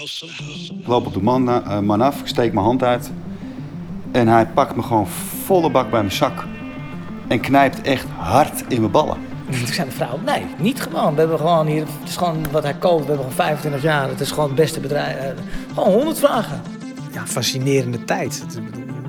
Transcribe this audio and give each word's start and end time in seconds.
Ik 0.00 0.86
loop 0.86 1.06
op 1.06 1.12
de 1.12 1.22
man, 1.22 1.48
uh, 1.48 1.78
man 1.78 2.00
af, 2.00 2.20
ik 2.20 2.26
steek 2.26 2.52
mijn 2.52 2.66
hand 2.66 2.82
uit. 2.82 3.10
En 4.12 4.28
hij 4.28 4.46
pakt 4.46 4.76
me 4.76 4.82
gewoon 4.82 5.06
volle 5.44 5.70
bak 5.70 5.90
bij 5.90 6.00
mijn 6.00 6.12
zak. 6.12 6.44
En 7.28 7.40
knijpt 7.40 7.80
echt 7.80 8.06
hard 8.16 8.64
in 8.68 8.80
mijn 8.80 8.92
ballen. 8.92 9.16
Toen 9.50 9.66
zei 9.66 9.88
de 9.88 9.94
vrouw, 9.94 10.18
nee, 10.24 10.44
niet 10.58 10.80
gewoon. 10.80 11.14
We 11.14 11.20
hebben 11.20 11.38
gewoon 11.38 11.66
hier, 11.66 11.86
het 12.00 12.08
is 12.08 12.16
gewoon 12.16 12.50
wat 12.50 12.62
hij 12.62 12.74
koopt. 12.74 13.00
We 13.00 13.06
hebben 13.06 13.16
gewoon 13.16 13.46
25 13.46 13.82
jaar. 13.82 14.08
Het 14.08 14.20
is 14.20 14.30
gewoon 14.30 14.46
het 14.46 14.54
beste 14.54 14.80
bedrijf. 14.80 15.16
Uh, 15.16 15.42
gewoon 15.74 15.92
100 15.92 16.18
vragen. 16.18 16.60
Ja, 17.12 17.26
fascinerende 17.26 18.04
tijd. 18.04 18.46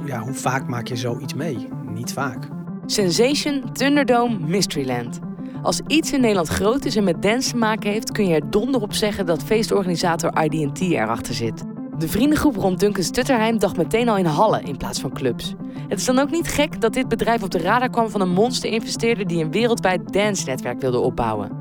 Ja, 0.06 0.20
hoe 0.20 0.34
vaak 0.34 0.68
maak 0.68 0.88
je 0.88 0.96
zoiets 0.96 1.34
mee? 1.34 1.68
Niet 1.94 2.14
vaak. 2.14 2.48
Sensation, 2.86 3.64
Thunderdome, 3.74 4.38
Mysteryland. 4.40 5.20
Als 5.62 5.82
iets 5.88 6.12
in 6.12 6.22
Nederland 6.22 6.48
groot 6.48 6.86
is 6.86 6.96
en 6.96 7.04
met 7.04 7.22
dance 7.22 7.50
te 7.50 7.58
maken 7.58 7.92
heeft, 7.92 8.12
kun 8.12 8.28
je 8.28 8.36
er 8.36 8.50
donder 8.50 8.82
op 8.82 8.94
zeggen 8.94 9.26
dat 9.26 9.44
feestorganisator 9.44 10.44
IDT 10.44 10.82
erachter 10.82 11.34
zit. 11.34 11.64
De 11.98 12.08
vriendengroep 12.08 12.56
rond 12.56 12.80
Duncan 12.80 13.04
Stutterheim 13.04 13.60
dacht 13.60 13.78
meteen 13.78 14.10
al 14.10 14.18
in 14.18 14.26
hallen 14.26 14.64
in 14.64 14.78
plaats 14.78 15.00
van 15.00 15.14
clubs. 15.14 15.54
Het 15.88 16.00
is 16.00 16.06
dan 16.06 16.20
ook 16.20 16.32
niet 16.32 16.48
gek 16.48 16.82
dat 16.82 16.94
dit 16.94 17.08
bedrijf 17.08 17.44
op 17.44 17.52
de 17.52 17.58
radar 17.58 17.90
kwam 17.90 18.10
van 18.10 18.22
een 18.22 18.32
monster-investeerder 18.32 19.28
die 19.28 19.44
een 19.44 19.52
wereldwijd 19.52 20.14
dance-netwerk 20.14 20.82
wilde 20.82 21.00
opbouwen. 21.00 21.52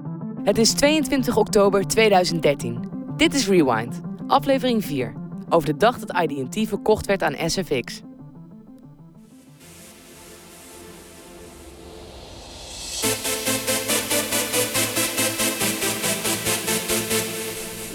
Het 0.45 0.59
is 0.59 0.73
22 0.73 1.37
oktober 1.37 1.87
2013. 1.87 2.79
Dit 3.17 3.35
is 3.35 3.49
Rewind, 3.49 4.01
aflevering 4.27 4.85
4, 4.85 5.15
over 5.49 5.69
de 5.69 5.77
dag 5.77 5.99
dat 5.99 6.31
IDT 6.31 6.69
verkocht 6.69 7.07
werd 7.07 7.23
aan 7.23 7.51
SFX. 7.51 8.03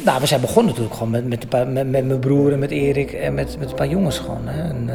Nou, 0.04 0.20
we 0.20 0.26
zijn 0.26 0.42
begonnen 0.42 0.66
natuurlijk 0.66 0.96
gewoon 0.96 1.12
met, 1.12 1.28
met, 1.50 1.74
met, 1.74 2.06
mijn 2.06 2.20
broer 2.20 2.52
en 2.52 2.60
met 2.60 2.72
Erik 2.72 3.12
en 3.12 3.34
met, 3.34 3.60
met 3.60 3.70
een 3.70 3.76
paar 3.76 3.88
jongens 3.88 4.20
gewoon. 4.20 4.48
Hè. 4.48 4.70
En, 4.70 4.88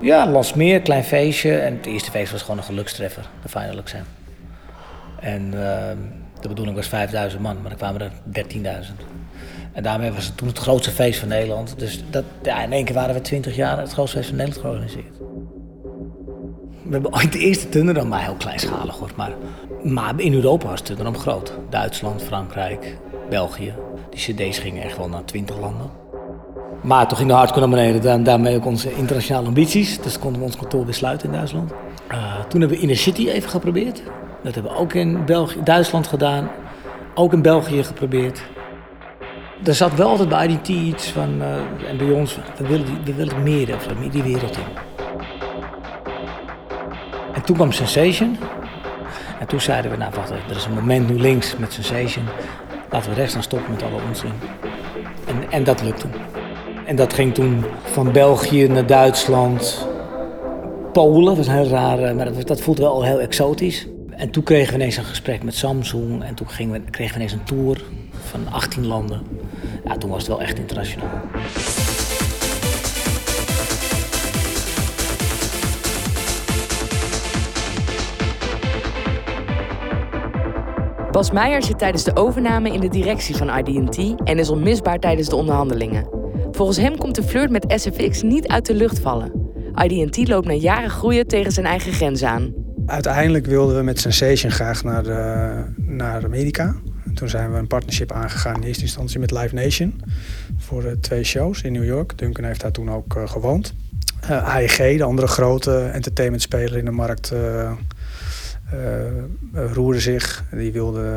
uh, 0.00 0.08
ja, 0.08 0.78
klein 0.78 1.04
feestje. 1.04 1.56
En 1.56 1.76
het 1.76 1.86
eerste 1.86 2.10
feest 2.10 2.32
was 2.32 2.42
gewoon 2.42 2.58
een 2.58 2.64
gelukstreffer, 2.64 3.28
de 3.42 3.48
Final 3.48 3.78
Exam. 3.78 4.00
En 5.20 5.44
uh, 5.46 5.88
de 6.40 6.48
bedoeling 6.48 6.76
was 6.76 6.86
5000 6.86 7.42
man, 7.42 7.56
maar 7.62 7.70
er 7.70 7.76
kwamen 7.76 8.00
er 8.00 8.10
13.000. 8.44 8.60
En 9.72 9.82
daarmee 9.82 10.12
was 10.12 10.24
het 10.24 10.36
toen 10.36 10.48
het 10.48 10.58
grootste 10.58 10.90
feest 10.90 11.18
van 11.18 11.28
Nederland. 11.28 11.78
Dus 11.78 12.04
dat, 12.10 12.24
ja, 12.42 12.62
in 12.62 12.72
één 12.72 12.84
keer 12.84 12.94
waren 12.94 13.14
we 13.14 13.20
20 13.20 13.56
jaar 13.56 13.78
het 13.78 13.92
grootste 13.92 14.16
feest 14.16 14.28
van 14.28 14.38
Nederland 14.38 14.66
georganiseerd. 14.66 15.18
We 16.82 16.92
hebben 16.92 17.14
ooit 17.14 17.32
de 17.32 17.38
eerste 17.38 17.68
Thunderdome, 17.68 18.08
maar 18.08 18.22
heel 18.22 18.34
kleinschalig 18.34 18.96
hoor. 18.98 19.10
Maar, 19.16 19.32
maar 19.82 20.20
in 20.20 20.34
Europa 20.34 20.68
was 20.68 20.80
Thunderdome 20.80 21.18
groot. 21.18 21.52
Duitsland, 21.70 22.22
Frankrijk, 22.22 22.96
België. 23.28 23.74
Die 24.10 24.34
cd's 24.34 24.58
gingen 24.58 24.82
echt 24.82 24.96
wel 24.96 25.08
naar 25.08 25.24
20 25.24 25.60
landen. 25.60 25.90
Maar 26.82 27.08
toen 27.08 27.16
ging 27.16 27.28
de 27.28 27.34
hardcore 27.34 27.66
naar 27.66 27.76
beneden. 27.76 28.10
En 28.10 28.22
daarmee 28.22 28.56
ook 28.56 28.66
onze 28.66 28.94
internationale 28.94 29.46
ambities. 29.46 30.00
Dus 30.00 30.18
konden 30.18 30.40
we 30.40 30.46
ons 30.46 30.56
kantoor 30.56 30.84
weer 30.84 30.94
sluiten 30.94 31.28
in 31.28 31.34
Duitsland. 31.34 31.72
Uh, 32.12 32.40
toen 32.48 32.60
hebben 32.60 32.76
we 32.76 32.82
Inner 32.82 32.96
City 32.96 33.28
even 33.28 33.50
geprobeerd. 33.50 34.02
Dat 34.42 34.54
hebben 34.54 34.72
we 34.72 34.78
ook 34.78 34.92
in 34.92 35.24
België, 35.24 35.62
Duitsland 35.64 36.06
gedaan. 36.06 36.50
Ook 37.14 37.32
in 37.32 37.42
België 37.42 37.82
geprobeerd. 37.82 38.42
Er 39.64 39.74
zat 39.74 39.94
wel 39.94 40.08
altijd 40.08 40.28
bij 40.28 40.46
IDT 40.46 40.68
iets 40.68 41.08
van, 41.08 41.34
uh, 41.40 41.88
en 41.88 41.96
bij 41.96 42.10
ons, 42.10 42.38
we 42.58 42.66
willen, 42.66 42.86
we 43.04 43.14
willen 43.14 43.42
meer, 43.42 43.78
meer 43.98 44.10
die 44.10 44.22
wereld 44.22 44.56
in. 44.56 44.64
En 47.32 47.42
toen 47.42 47.56
kwam 47.56 47.72
Sensation. 47.72 48.36
En 49.40 49.46
toen 49.46 49.60
zeiden 49.60 49.90
we, 49.90 49.96
nou 49.96 50.12
wacht 50.14 50.30
er 50.30 50.56
is 50.56 50.64
een 50.64 50.74
moment 50.74 51.08
nu 51.08 51.20
links 51.20 51.56
met 51.56 51.72
Sensation. 51.72 52.24
Laten 52.90 53.10
we 53.10 53.16
rechts 53.16 53.32
gaan 53.32 53.42
stoppen 53.42 53.72
met 53.72 53.82
alle 53.82 54.00
onzin. 54.08 54.32
En, 55.26 55.50
en 55.50 55.64
dat 55.64 55.82
lukte. 55.82 56.06
En 56.86 56.96
dat 56.96 57.12
ging 57.12 57.34
toen 57.34 57.64
van 57.82 58.12
België 58.12 58.68
naar 58.68 58.86
Duitsland, 58.86 59.88
Polen. 60.92 61.36
Was 61.36 61.48
heel 61.48 61.68
raar, 61.68 62.14
maar 62.14 62.44
dat, 62.44 62.60
voelde 62.60 62.82
wel 62.82 63.04
heel 63.04 63.20
exotisch. 63.20 63.86
En 64.10 64.30
toen 64.30 64.42
kregen 64.42 64.68
we 64.68 64.78
ineens 64.78 64.96
een 64.96 65.04
gesprek 65.04 65.42
met 65.42 65.54
Samsung. 65.54 66.24
En 66.24 66.34
toen 66.34 66.46
we, 66.70 66.80
kregen 66.90 67.12
we 67.12 67.20
ineens 67.20 67.32
een 67.32 67.44
tour 67.44 67.84
van 68.24 68.52
18 68.52 68.86
landen. 68.86 69.22
Ja, 69.84 69.96
toen 69.96 70.10
was 70.10 70.18
het 70.18 70.28
wel 70.28 70.40
echt 70.40 70.58
internationaal. 70.58 71.20
Bas 81.14 81.30
Meijer 81.30 81.62
zit 81.62 81.78
tijdens 81.78 82.04
de 82.04 82.16
overname 82.16 82.72
in 82.72 82.80
de 82.80 82.88
directie 82.88 83.36
van 83.36 83.58
IDT 83.58 84.20
en 84.24 84.38
is 84.38 84.48
onmisbaar 84.48 84.98
tijdens 84.98 85.28
de 85.28 85.36
onderhandelingen. 85.36 86.08
Volgens 86.50 86.78
hem 86.78 86.96
komt 86.96 87.14
de 87.14 87.22
flirt 87.22 87.50
met 87.50 87.64
SFX 87.68 88.22
niet 88.22 88.46
uit 88.46 88.66
de 88.66 88.74
lucht 88.74 88.98
vallen. 88.98 89.32
IDT 89.84 90.28
loopt 90.28 90.46
na 90.46 90.52
jaren 90.52 90.90
groeien 90.90 91.26
tegen 91.26 91.52
zijn 91.52 91.66
eigen 91.66 91.92
grens 91.92 92.22
aan. 92.22 92.52
Uiteindelijk 92.86 93.46
wilden 93.46 93.76
we 93.76 93.82
met 93.82 94.00
Sensation 94.00 94.50
graag 94.50 94.84
naar, 94.84 95.02
de, 95.02 95.64
naar 95.76 96.24
Amerika. 96.24 96.74
toen 97.14 97.28
zijn 97.28 97.52
we 97.52 97.58
een 97.58 97.66
partnership 97.66 98.12
aangegaan 98.12 98.54
in 98.54 98.62
eerste 98.62 98.82
instantie 98.82 99.18
met 99.18 99.30
Live 99.30 99.54
Nation. 99.54 100.00
Voor 100.56 100.96
twee 101.00 101.24
shows 101.24 101.62
in 101.62 101.72
New 101.72 101.84
York. 101.84 102.18
Duncan 102.18 102.44
heeft 102.44 102.60
daar 102.60 102.72
toen 102.72 102.90
ook 102.90 103.16
uh, 103.16 103.28
gewoond. 103.28 103.74
Uh, 104.24 104.54
AEG, 104.54 104.76
de 104.76 105.04
andere 105.04 105.26
grote 105.26 105.90
entertainmentspeler 105.92 106.78
in 106.78 106.84
de 106.84 106.90
markt, 106.90 107.32
roerde 109.52 110.00
zich. 110.00 110.44
Die 110.50 110.72
wilde 110.72 111.12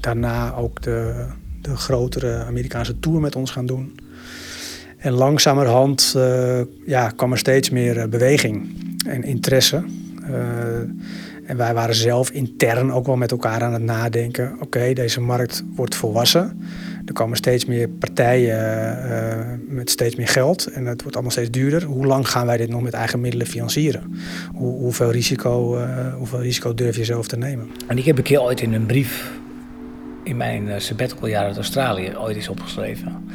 daarna 0.00 0.54
ook 0.54 0.82
de, 0.82 1.26
de 1.60 1.76
grotere 1.76 2.44
Amerikaanse 2.44 2.98
tour 2.98 3.20
met 3.20 3.36
ons 3.36 3.50
gaan 3.50 3.66
doen. 3.66 3.94
En 4.98 5.12
langzamerhand 5.12 6.16
ja, 6.86 7.08
kwam 7.08 7.32
er 7.32 7.38
steeds 7.38 7.70
meer 7.70 8.08
beweging 8.08 8.76
en 9.06 9.22
interesse. 9.22 9.84
En 11.44 11.56
wij 11.56 11.74
waren 11.74 11.94
zelf 11.94 12.30
intern 12.30 12.92
ook 12.92 13.06
wel 13.06 13.16
met 13.16 13.30
elkaar 13.30 13.62
aan 13.62 13.72
het 13.72 13.82
nadenken. 13.82 14.56
Oké, 14.60 14.92
deze 14.92 15.20
markt 15.20 15.64
wordt 15.74 15.94
volwassen. 15.94 16.60
Er 17.04 17.12
komen 17.12 17.36
steeds 17.36 17.64
meer 17.64 17.88
partijen 17.88 18.58
uh, 19.10 19.74
met 19.74 19.90
steeds 19.90 20.16
meer 20.16 20.28
geld 20.28 20.66
en 20.66 20.86
het 20.86 21.00
wordt 21.00 21.14
allemaal 21.14 21.32
steeds 21.32 21.50
duurder. 21.50 21.84
Hoe 21.84 22.06
lang 22.06 22.28
gaan 22.28 22.46
wij 22.46 22.56
dit 22.56 22.68
nog 22.68 22.82
met 22.82 22.92
eigen 22.92 23.20
middelen 23.20 23.46
financieren? 23.46 24.02
Hoe, 24.54 24.78
hoeveel, 24.78 25.10
risico, 25.10 25.78
uh, 25.78 26.14
hoeveel 26.14 26.40
risico 26.40 26.74
durf 26.74 26.96
je 26.96 27.04
zelf 27.04 27.26
te 27.26 27.36
nemen? 27.36 27.70
En 27.86 27.98
ik 27.98 28.04
heb 28.04 28.16
een 28.16 28.22
keer 28.22 28.42
ooit 28.42 28.60
in 28.60 28.72
een 28.72 28.86
brief 28.86 29.30
in 30.22 30.36
mijn 30.36 30.66
uh, 30.66 30.74
sabbatical 30.78 31.28
jaar 31.28 31.44
uit 31.44 31.56
Australië 31.56 32.16
ooit 32.16 32.36
eens 32.36 32.48
opgeschreven. 32.48 33.28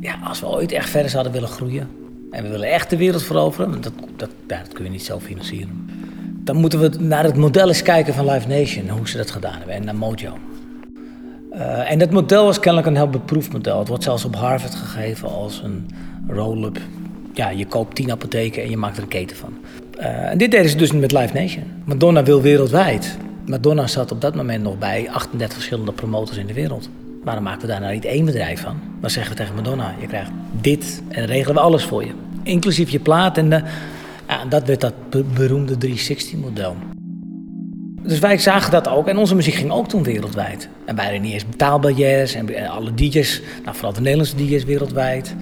Ja, 0.00 0.18
als 0.24 0.40
we 0.40 0.46
ooit 0.46 0.72
echt 0.72 0.90
verder 0.90 1.10
zouden 1.10 1.32
willen 1.32 1.48
groeien 1.48 1.88
en 2.30 2.42
we 2.42 2.48
willen 2.48 2.70
echt 2.70 2.90
de 2.90 2.96
wereld 2.96 3.22
veroveren, 3.22 3.80
dat, 3.80 3.92
dat, 4.16 4.30
dat 4.46 4.72
kun 4.72 4.84
je 4.84 4.90
niet 4.90 5.04
zelf 5.04 5.22
financieren. 5.22 5.86
Dan 6.46 6.56
moeten 6.56 6.80
we 6.80 6.90
naar 6.98 7.24
het 7.24 7.36
model 7.36 7.68
eens 7.68 7.82
kijken 7.82 8.14
van 8.14 8.30
Live 8.30 8.48
Nation, 8.48 8.88
hoe 8.88 9.08
ze 9.08 9.16
dat 9.16 9.30
gedaan 9.30 9.56
hebben 9.56 9.74
en 9.74 9.84
naar 9.84 9.96
Mojo. 9.96 10.38
Uh, 11.52 11.90
en 11.90 11.98
dat 11.98 12.10
model 12.10 12.44
was 12.44 12.60
kennelijk 12.60 12.90
een 12.90 12.96
heel 12.96 13.10
beproefd 13.10 13.52
model. 13.52 13.78
Het 13.78 13.88
wordt 13.88 14.02
zelfs 14.02 14.24
op 14.24 14.36
Harvard 14.36 14.74
gegeven 14.74 15.28
als 15.28 15.60
een 15.64 15.90
roll-up. 16.28 16.78
Ja, 17.34 17.50
je 17.50 17.66
koopt 17.66 17.94
tien 17.94 18.10
apotheken 18.10 18.62
en 18.62 18.70
je 18.70 18.76
maakt 18.76 18.96
er 18.96 19.02
een 19.02 19.08
keten 19.08 19.36
van. 19.36 19.52
Uh, 19.98 20.30
en 20.30 20.38
dit 20.38 20.50
deden 20.50 20.70
ze 20.70 20.76
dus 20.76 20.92
met 20.92 21.12
Live 21.12 21.34
Nation. 21.34 21.64
Madonna 21.84 22.22
wil 22.22 22.40
wereldwijd. 22.40 23.16
Madonna 23.46 23.86
zat 23.86 24.12
op 24.12 24.20
dat 24.20 24.34
moment 24.34 24.62
nog 24.62 24.78
bij 24.78 25.08
38 25.10 25.56
verschillende 25.56 25.92
promotors 25.92 26.36
in 26.36 26.46
de 26.46 26.54
wereld. 26.54 26.88
Waarom 27.24 27.44
maken 27.44 27.60
we 27.60 27.66
daar 27.66 27.80
nou 27.80 27.92
niet 27.92 28.04
één 28.04 28.24
bedrijf 28.24 28.60
van? 28.60 28.76
Dan 29.00 29.10
zeggen 29.10 29.32
we 29.32 29.38
tegen 29.38 29.54
Madonna, 29.54 29.94
je 30.00 30.06
krijgt 30.06 30.30
dit 30.60 31.02
en 31.08 31.26
regelen 31.26 31.54
we 31.54 31.60
alles 31.60 31.84
voor 31.84 32.04
je. 32.04 32.12
Inclusief 32.42 32.90
je 32.90 33.00
plaat 33.00 33.38
en 33.38 33.50
de, 33.50 33.62
ja, 34.28 34.44
dat 34.44 34.66
werd 34.66 34.80
dat 34.80 34.94
beroemde 35.34 35.74
360-model. 35.86 36.76
Dus 38.02 38.18
wij 38.18 38.38
zagen 38.38 38.70
dat 38.70 38.88
ook. 38.88 39.08
En 39.08 39.16
onze 39.16 39.34
muziek 39.34 39.54
ging 39.54 39.70
ook 39.70 39.88
toen 39.88 40.02
wereldwijd. 40.02 40.68
En 40.84 40.94
wij 40.96 41.04
hadden 41.04 41.22
niet 41.22 41.32
eens 41.32 41.48
betaalbarrières. 41.48 42.34
En 42.34 42.68
alle 42.68 42.94
DJ's, 42.94 43.42
nou, 43.64 43.74
vooral 43.74 43.92
de 43.92 44.00
Nederlandse 44.00 44.36
DJ's 44.36 44.64
wereldwijd. 44.64 45.34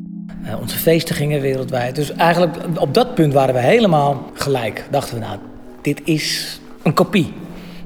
Uh, 0.44 0.60
onze 0.60 0.76
feesten 0.76 1.14
gingen 1.14 1.40
wereldwijd. 1.40 1.94
Dus 1.94 2.12
eigenlijk 2.12 2.56
op 2.81 2.94
dat 2.94 3.14
punt 3.14 3.32
waren 3.32 3.54
we 3.54 3.60
helemaal 3.60 4.31
gelijk. 4.34 4.84
Dachten 4.90 5.14
we, 5.14 5.25
nou, 5.25 5.38
dit 5.82 6.00
is 6.04 6.60
een 6.82 6.94
kopie. 6.94 7.32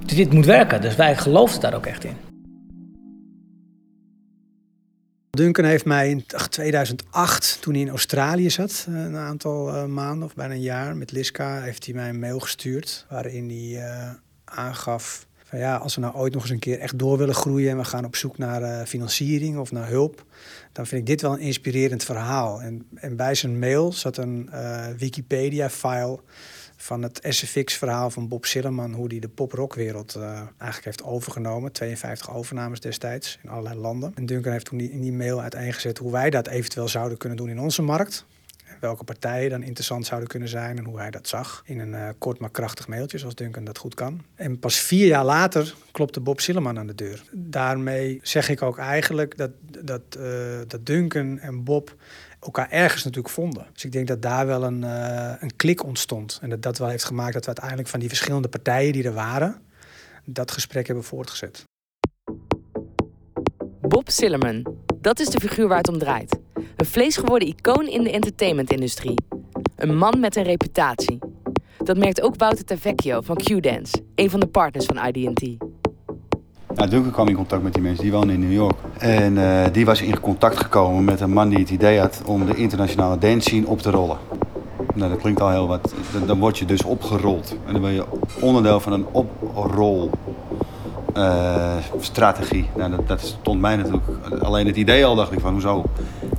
Dus 0.07 0.17
dit 0.17 0.33
moet 0.33 0.47
werken. 0.47 0.81
Dus 0.81 0.97
wij 0.97 1.17
geloofden 1.17 1.61
daar 1.61 1.75
ook 1.75 1.87
echt 1.87 2.05
in. 2.05 2.28
Duncan 5.39 5.65
heeft 5.65 5.85
mij 5.85 6.11
in 6.11 6.25
2008, 6.49 7.59
toen 7.61 7.73
hij 7.73 7.83
in 7.83 7.89
Australië 7.89 8.51
zat, 8.51 8.87
eh, 8.89 8.95
een 8.95 9.17
aantal 9.17 9.75
uh, 9.75 9.85
maanden 9.85 10.29
of 10.29 10.35
bijna 10.35 10.55
een 10.55 10.61
jaar 10.61 10.97
met 10.97 11.13
Liska, 11.13 11.61
heeft 11.61 11.85
hij 11.85 11.95
mij 11.95 12.09
een 12.09 12.19
mail 12.19 12.41
gestuurd 12.41 13.07
waarin 13.09 13.49
hij 13.49 13.89
uh, 13.89 14.11
aangaf 14.45 15.27
van 15.45 15.59
ja, 15.59 15.77
als 15.77 15.95
we 15.95 16.01
nou 16.01 16.15
ooit 16.15 16.33
nog 16.33 16.43
eens 16.43 16.51
een 16.51 16.59
keer 16.59 16.79
echt 16.79 16.99
door 16.99 17.19
willen 17.19 17.35
groeien 17.35 17.71
en 17.71 17.77
we 17.77 17.85
gaan 17.85 18.05
op 18.05 18.17
zoek 18.17 18.39
naar 18.39 18.87
financiering 18.87 19.59
of 19.59 19.73
naar 19.73 19.89
hulp, 19.89 20.25
dan 20.73 20.87
vind 20.87 21.01
ik 21.01 21.07
dit 21.07 21.21
wel 21.21 21.33
een 21.33 21.39
inspirerend 21.39 22.05
verhaal. 22.05 22.63
En, 22.63 22.87
en 22.95 23.17
bij 23.17 23.35
zijn 23.35 23.59
mail 23.59 23.93
zat 23.93 24.17
een 24.17 24.51
Wikipedia-file 24.97 26.21
van 26.81 27.03
het 27.03 27.21
SFX-verhaal 27.23 28.11
van 28.11 28.29
Bob 28.29 28.45
Sillerman, 28.45 28.93
hoe 28.93 29.07
hij 29.09 29.19
de 29.19 29.29
pop-rockwereld 29.29 30.15
uh, 30.17 30.25
eigenlijk 30.59 30.85
heeft 30.85 31.03
overgenomen. 31.03 31.73
52 31.73 32.35
overnames 32.35 32.81
destijds 32.81 33.39
in 33.43 33.49
allerlei 33.49 33.79
landen. 33.79 34.13
En 34.15 34.27
Duncan 34.27 34.53
heeft 34.53 34.65
toen 34.65 34.81
in 34.81 35.01
die 35.01 35.13
mail 35.13 35.41
uiteengezet 35.41 35.99
hoe 35.99 36.13
wij 36.13 36.31
dat 36.31 36.47
eventueel 36.47 36.89
zouden 36.89 37.19
kunnen 37.19 37.39
doen 37.39 37.49
in 37.49 37.61
onze 37.61 37.83
markt 37.83 38.27
welke 38.81 39.05
partijen 39.05 39.51
dan 39.51 39.63
interessant 39.63 40.07
zouden 40.07 40.29
kunnen 40.29 40.49
zijn 40.49 40.79
en 40.79 40.85
hoe 40.85 40.99
hij 40.99 41.11
dat 41.11 41.29
zag. 41.29 41.63
In 41.65 41.79
een 41.79 41.93
uh, 41.93 42.09
kort 42.19 42.39
maar 42.39 42.51
krachtig 42.51 42.89
mailtje, 42.89 43.19
zoals 43.19 43.35
Duncan 43.35 43.65
dat 43.65 43.79
goed 43.79 43.95
kan. 43.95 44.23
En 44.35 44.59
pas 44.59 44.79
vier 44.79 45.07
jaar 45.07 45.25
later 45.25 45.75
klopte 45.93 46.21
Bob 46.21 46.41
Silleman 46.41 46.79
aan 46.79 46.87
de 46.87 46.95
deur. 46.95 47.23
Daarmee 47.33 48.21
zeg 48.23 48.49
ik 48.49 48.63
ook 48.63 48.79
eigenlijk 48.79 49.37
dat, 49.37 49.51
dat, 49.83 50.03
uh, 50.19 50.25
dat 50.67 50.87
Duncan 50.87 51.39
en 51.39 51.65
Bob 51.65 51.97
elkaar 52.41 52.71
ergens 52.71 53.05
natuurlijk 53.05 53.35
vonden. 53.35 53.67
Dus 53.73 53.85
ik 53.85 53.93
denk 53.93 54.07
dat 54.07 54.23
daar 54.23 54.47
wel 54.47 54.63
een, 54.63 54.83
uh, 54.83 55.33
een 55.39 55.57
klik 55.57 55.85
ontstond. 55.85 56.39
En 56.43 56.51
dat 56.51 56.63
dat 56.63 56.79
wel 56.79 56.89
heeft 56.89 57.05
gemaakt 57.05 57.33
dat 57.33 57.43
we 57.43 57.47
uiteindelijk 57.47 57.89
van 57.89 58.01
die 58.01 58.09
verschillende 58.09 58.49
partijen 58.49 58.93
die 58.93 59.05
er 59.05 59.13
waren, 59.13 59.63
dat 60.25 60.51
gesprek 60.51 60.87
hebben 60.87 61.05
voortgezet. 61.05 61.65
Bob 63.81 64.11
Sillerman, 64.11 64.77
dat 65.01 65.21
is 65.21 65.29
de 65.29 65.41
figuur 65.41 65.69
waar 65.69 65.79
het 65.79 65.89
om 65.89 65.99
draait. 65.99 66.39
Een 66.77 66.87
vleesgeworden 66.87 67.49
icoon 67.49 67.87
in 67.87 68.03
de 68.03 68.11
entertainmentindustrie. 68.11 69.23
Een 69.77 69.97
man 69.97 70.21
met 70.21 70.37
een 70.37 70.43
reputatie. 70.43 71.19
Dat 71.85 71.97
merkt 71.97 72.21
ook 72.21 72.37
Wouter 72.37 72.65
Tavecchio 72.65 73.21
van 73.21 73.37
Q-Dance, 73.37 74.03
een 74.15 74.31
van 74.31 74.41
de 74.41 74.47
partners 74.47 74.87
van 74.87 75.07
ID&T. 75.07 75.68
Duncan 76.75 77.11
kwam 77.11 77.29
in 77.29 77.35
contact 77.35 77.63
met 77.63 77.73
die 77.73 77.83
mensen, 77.83 78.03
die 78.03 78.13
wonen 78.13 78.35
in 78.35 78.41
New 78.41 78.53
York. 78.53 78.77
En 78.99 79.37
uh, 79.37 79.65
die 79.73 79.85
was 79.85 80.03
in 80.03 80.21
contact 80.21 80.57
gekomen 80.57 81.05
met 81.05 81.21
een 81.21 81.33
man 81.33 81.49
die 81.49 81.59
het 81.59 81.71
idee 81.71 81.99
had 82.01 82.23
om 82.25 82.47
de 82.47 82.55
internationale 82.55 83.19
dance 83.19 83.49
scene 83.49 83.67
op 83.67 83.81
te 83.81 83.91
rollen. 83.91 84.17
Nou, 84.95 85.11
dat 85.11 85.21
klinkt 85.21 85.41
al 85.41 85.51
heel 85.51 85.67
wat. 85.67 85.95
Dan 86.27 86.39
word 86.39 86.59
je 86.59 86.65
dus 86.65 86.83
opgerold. 86.83 87.57
En 87.67 87.73
dan 87.73 87.83
ben 87.83 87.93
je 87.93 88.05
onderdeel 88.41 88.81
van 88.81 88.93
een 88.93 89.07
oprol 89.13 90.11
uh, 91.17 91.77
strategie. 92.01 92.69
Nou, 92.77 92.91
dat, 92.91 93.09
dat 93.09 93.21
stond 93.21 93.61
mij 93.61 93.77
natuurlijk. 93.77 94.05
Alleen 94.43 94.67
het 94.67 94.77
idee 94.77 95.05
al 95.05 95.15
dacht 95.15 95.33
ik 95.33 95.41
van 95.41 95.53
hoezo? 95.53 95.85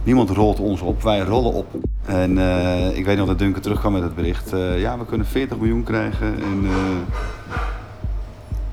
Niemand 0.04 0.30
rolt 0.30 0.60
ons 0.60 0.82
op, 0.82 1.02
wij 1.02 1.20
rollen 1.20 1.54
op. 1.54 1.66
En 2.06 2.38
uh, 2.38 2.98
ik 2.98 3.06
weet 3.06 3.18
nog 3.18 3.28
dat 3.28 3.40
Duncan 3.40 3.62
terugkwam 3.62 3.94
met 3.94 4.04
het 4.04 4.16
bericht. 4.16 4.54
Ja, 4.78 4.98
we 4.98 5.06
kunnen 5.06 5.28
40 5.28 5.58
miljoen 5.58 5.84
krijgen. 5.84 6.34
En, 6.42 6.68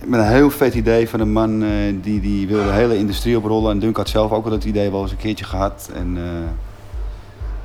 met 0.06 0.20
een 0.20 0.26
heel 0.26 0.50
vet 0.50 0.74
idee 0.74 1.08
van 1.08 1.20
een 1.20 1.32
man 1.32 1.64
die, 2.00 2.20
die 2.20 2.46
wilde 2.46 2.64
de 2.64 2.72
hele 2.72 2.96
industrie 2.96 3.36
oprollen. 3.36 3.70
En 3.70 3.78
Duncan 3.78 4.02
had 4.02 4.12
zelf 4.12 4.32
ook 4.32 4.44
al 4.44 4.50
dat 4.50 4.64
idee 4.64 4.90
wel 4.90 5.02
eens 5.02 5.10
een 5.10 5.16
keertje 5.16 5.44
gehad. 5.44 5.90
En 5.94 6.18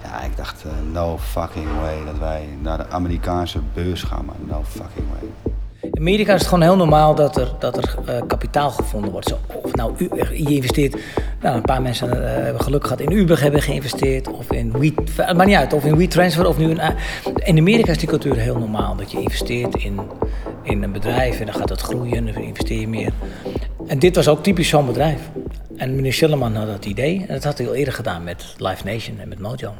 ja, 0.03 0.21
ik 0.21 0.37
dacht, 0.37 0.65
no 0.91 1.17
fucking 1.17 1.67
way 1.81 2.05
dat 2.05 2.17
wij 2.19 2.47
naar 2.61 2.77
de 2.77 2.89
Amerikaanse 2.89 3.59
beurs 3.73 4.03
gaan, 4.03 4.25
man. 4.25 4.35
No 4.47 4.61
fucking 4.63 5.05
way. 5.11 5.50
In 5.81 5.97
Amerika 5.97 6.33
is 6.33 6.39
het 6.39 6.49
gewoon 6.49 6.63
heel 6.63 6.75
normaal 6.75 7.15
dat 7.15 7.37
er, 7.37 7.51
dat 7.59 7.77
er 7.77 7.95
uh, 8.09 8.21
kapitaal 8.27 8.69
gevonden 8.69 9.11
wordt. 9.11 9.27
Zo, 9.27 9.37
of 9.63 9.73
nou, 9.73 9.93
je 10.33 10.55
investeert, 10.55 10.95
nou, 11.41 11.55
een 11.55 11.61
paar 11.61 11.81
mensen 11.81 12.07
uh, 12.07 12.23
hebben 12.23 12.61
geluk 12.61 12.83
gehad 12.83 12.99
in 12.99 13.11
Uber 13.11 13.41
hebben 13.41 13.61
geïnvesteerd. 13.61 14.31
Of 14.31 14.51
in 14.51 14.71
We, 14.71 14.93
het 15.15 15.37
maakt 15.37 15.49
niet 15.49 15.57
uit, 15.57 15.73
of 15.73 15.85
in 15.85 15.97
WeTransfer 15.97 16.47
of 16.47 16.57
nu 16.57 16.69
in... 16.69 16.79
In 17.43 17.57
Amerika 17.57 17.91
is 17.91 17.97
die 17.97 18.07
cultuur 18.07 18.35
heel 18.35 18.57
normaal. 18.57 18.95
Dat 18.95 19.11
je 19.11 19.21
investeert 19.21 19.75
in, 19.75 19.99
in 20.63 20.83
een 20.83 20.91
bedrijf 20.91 21.39
en 21.39 21.45
dan 21.45 21.55
gaat 21.55 21.69
het 21.69 21.81
groeien 21.81 22.17
en 22.27 22.33
dan 22.33 22.43
investeer 22.43 22.79
je 22.79 22.87
meer. 22.87 23.11
En 23.87 23.99
dit 23.99 24.15
was 24.15 24.27
ook 24.27 24.43
typisch 24.43 24.69
zo'n 24.69 24.85
bedrijf. 24.85 25.19
En 25.77 25.95
meneer 25.95 26.13
Schilleman 26.13 26.55
had 26.55 26.67
dat 26.67 26.85
idee. 26.85 27.25
En 27.27 27.33
dat 27.33 27.43
had 27.43 27.57
hij 27.57 27.67
al 27.67 27.73
eerder 27.73 27.93
gedaan 27.93 28.23
met 28.23 28.55
Live 28.57 28.85
Nation 28.85 29.19
en 29.19 29.27
met 29.27 29.39
Mojo. 29.39 29.73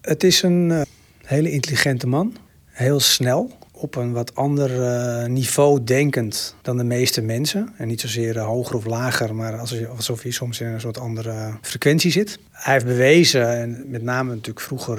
Het 0.00 0.24
is 0.24 0.42
een 0.42 0.84
hele 1.24 1.50
intelligente 1.50 2.06
man. 2.06 2.36
Heel 2.66 3.00
snel 3.00 3.50
op 3.80 3.94
een 3.94 4.12
wat 4.12 4.34
ander 4.34 4.70
uh, 4.70 5.24
niveau 5.28 5.84
denkend 5.84 6.54
dan 6.62 6.76
de 6.76 6.84
meeste 6.84 7.22
mensen. 7.22 7.74
En 7.76 7.88
niet 7.88 8.00
zozeer 8.00 8.36
uh, 8.36 8.44
hoger 8.44 8.76
of 8.76 8.84
lager, 8.84 9.34
maar 9.34 9.58
alsof 9.88 10.22
hij 10.22 10.30
soms 10.30 10.60
in 10.60 10.66
een 10.66 10.80
soort 10.80 10.98
andere 10.98 11.58
frequentie 11.62 12.10
zit. 12.10 12.38
Hij 12.50 12.72
heeft 12.72 12.86
bewezen, 12.86 13.58
en 13.58 13.84
met 13.86 14.02
name 14.02 14.30
natuurlijk 14.30 14.60
vroeger 14.60 14.96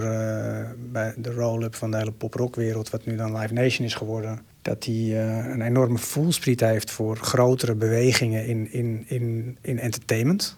bij 0.91 1.13
de 1.17 1.31
roll-up 1.31 1.75
van 1.75 1.91
de 1.91 1.97
hele 1.97 2.11
pop-rock-wereld, 2.11 2.89
wat 2.89 3.05
nu 3.05 3.15
dan 3.15 3.37
Live 3.37 3.53
Nation 3.53 3.85
is 3.85 3.93
geworden, 3.93 4.39
dat 4.61 4.85
hij 4.85 5.19
een 5.51 5.61
enorme 5.61 5.97
voelspriet 5.97 6.59
heeft 6.59 6.91
voor 6.91 7.17
grotere 7.17 7.75
bewegingen 7.75 8.45
in, 8.45 8.71
in, 8.71 9.03
in, 9.07 9.57
in 9.61 9.79
entertainment. 9.79 10.57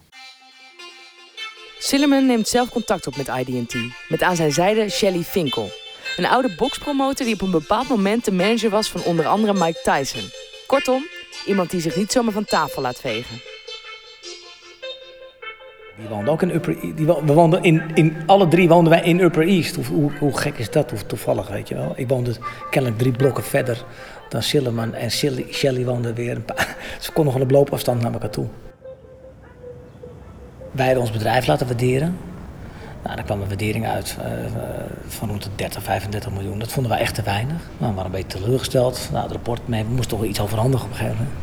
Silliman 1.83 2.25
neemt 2.25 2.47
zelf 2.47 2.69
contact 2.69 3.07
op 3.07 3.17
met 3.17 3.27
ID&T, 3.27 3.75
met 4.09 4.21
aan 4.21 4.35
zijn 4.35 4.51
zijde 4.51 4.89
Shelly 4.89 5.23
Finkel, 5.23 5.69
een 6.17 6.25
oude 6.25 6.55
boxpromotor 6.57 7.25
die 7.25 7.33
op 7.33 7.41
een 7.41 7.51
bepaald 7.51 7.89
moment 7.89 8.25
de 8.25 8.31
manager 8.31 8.69
was 8.69 8.89
van 8.89 9.03
onder 9.03 9.25
andere 9.27 9.53
Mike 9.53 9.79
Tyson. 9.83 10.29
Kortom, 10.67 11.07
iemand 11.45 11.71
die 11.71 11.81
zich 11.81 11.95
niet 11.95 12.11
zomaar 12.11 12.33
van 12.33 12.45
tafel 12.45 12.81
laat 12.81 12.99
vegen. 12.99 13.41
Die 15.97 16.09
woonde 16.09 16.31
ook 16.31 16.41
in 16.41 16.55
Upper 16.55 16.77
East. 16.77 16.97
Die 16.97 17.05
we 17.05 17.33
woonden 17.33 17.63
in, 17.63 17.81
in, 17.93 18.15
alle 18.25 18.47
drie 18.47 18.67
woonden 18.67 18.93
wij 18.93 19.01
in 19.01 19.19
Upper 19.19 19.47
East. 19.47 19.75
Hoe, 19.75 20.11
hoe, 20.19 20.37
gek 20.37 20.57
is 20.57 20.69
dat? 20.69 20.89
Hoe 20.89 21.05
toevallig, 21.05 21.47
weet 21.47 21.67
je 21.67 21.75
wel. 21.75 21.93
Ik 21.95 22.07
woonde 22.07 22.35
kennelijk 22.69 22.99
drie 23.01 23.11
blokken 23.11 23.43
verder 23.43 23.85
dan 24.29 24.43
Sillerman. 24.43 24.93
En 24.93 25.11
Shelly, 25.11 25.45
Shelly 25.51 25.85
woonde 25.85 26.13
weer 26.13 26.35
een 26.35 26.45
paar... 26.45 26.75
Ze 26.99 27.11
konden 27.11 27.33
gewoon 27.33 27.47
op 27.47 27.53
loopafstand 27.53 28.01
naar 28.01 28.13
elkaar 28.13 28.29
toe. 28.29 28.47
Wij 30.71 30.85
hebben 30.85 31.03
ons 31.03 31.13
bedrijf 31.13 31.47
laten 31.47 31.67
waarderen. 31.67 32.17
Nou, 33.03 33.15
daar 33.15 33.25
kwam 33.25 33.41
een 33.41 33.47
waardering 33.47 33.87
uit 33.87 34.17
uh, 34.19 34.25
van 35.07 35.29
rond 35.29 35.43
de 35.43 35.49
30, 35.55 35.83
35 35.83 36.31
miljoen. 36.31 36.59
Dat 36.59 36.71
vonden 36.71 36.91
wij 36.91 37.01
echt 37.01 37.15
te 37.15 37.21
weinig. 37.21 37.55
Nou, 37.77 37.89
we 37.91 37.95
waren 37.95 38.05
een 38.05 38.11
beetje 38.11 38.39
teleurgesteld. 38.39 39.09
Nou, 39.11 39.23
het 39.23 39.31
rapport, 39.31 39.67
mee, 39.67 39.83
we 39.83 39.89
moesten 39.89 40.07
toch 40.09 40.19
wel 40.19 40.29
iets 40.29 40.41
overhandigen 40.41 40.85
op 40.85 40.91
een 40.91 40.97
gegeven 40.97 41.17
moment. 41.17 41.35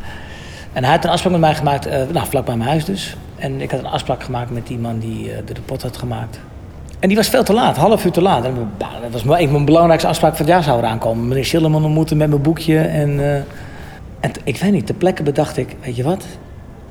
En 0.72 0.84
hij 0.84 0.92
had 0.92 1.04
een 1.04 1.10
afspraak 1.10 1.32
met 1.32 1.40
mij 1.40 1.54
gemaakt, 1.54 1.86
uh, 1.86 1.92
nou, 2.12 2.26
vlak 2.26 2.44
bij 2.44 2.56
mijn 2.56 2.68
huis 2.68 2.84
dus. 2.84 3.16
En 3.36 3.60
ik 3.60 3.70
had 3.70 3.80
een 3.80 3.86
afspraak 3.86 4.22
gemaakt 4.22 4.50
met 4.50 4.66
die 4.66 4.78
man 4.78 4.98
die 4.98 5.30
uh, 5.30 5.36
de 5.44 5.54
rapport 5.54 5.82
had 5.82 5.96
gemaakt. 5.96 6.40
En 6.98 7.08
die 7.08 7.16
was 7.16 7.28
veel 7.28 7.44
te 7.44 7.52
laat, 7.52 7.76
half 7.76 8.04
uur 8.04 8.10
te 8.10 8.22
laat. 8.22 8.42
Dat 8.42 8.52
was 9.10 9.22
van 9.22 9.50
mijn 9.52 9.64
belangrijkste 9.64 10.08
afspraak 10.08 10.36
van 10.36 10.44
het 10.44 10.54
jaar 10.54 10.62
zou 10.62 10.78
eraan 10.78 10.98
komen. 10.98 11.28
Meneer 11.28 11.44
Schillerman 11.44 11.84
ontmoeten 11.84 12.16
met 12.16 12.28
mijn 12.28 12.42
boekje. 12.42 12.78
En, 12.78 13.20
en 14.20 14.32
ik 14.44 14.56
weet 14.56 14.72
niet, 14.72 14.86
ter 14.86 14.94
plekke 14.94 15.22
bedacht 15.22 15.56
ik, 15.56 15.76
weet 15.80 15.96
je 15.96 16.02
wat? 16.02 16.24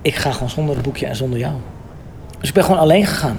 Ik 0.01 0.15
ga 0.15 0.31
gewoon 0.31 0.49
zonder 0.49 0.75
het 0.75 0.83
boekje 0.83 1.05
en 1.05 1.15
zonder 1.15 1.39
jou. 1.39 1.53
Dus 2.39 2.49
ik 2.49 2.55
ben 2.55 2.63
gewoon 2.63 2.79
alleen 2.79 3.05
gegaan. 3.05 3.37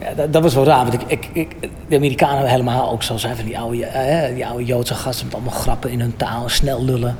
Ja, 0.00 0.14
dat, 0.14 0.32
dat, 0.32 0.42
was 0.42 0.54
wel 0.54 0.64
raar, 0.64 0.86
want 0.86 1.02
ik, 1.06 1.28
ik, 1.32 1.56
de 1.88 1.96
Amerikanen 1.96 2.46
helemaal 2.46 2.90
ook 2.90 3.02
zo 3.02 3.16
zijn 3.16 3.36
van 3.36 3.44
die 3.44 3.58
oude, 3.58 3.84
eh, 3.84 4.56
die 4.56 4.64
Joodse 4.64 4.94
gasten 4.94 5.26
met 5.26 5.34
allemaal 5.34 5.52
grappen 5.52 5.90
in 5.90 6.00
hun 6.00 6.16
taal, 6.16 6.48
snel 6.48 6.84
lullen. 6.84 7.16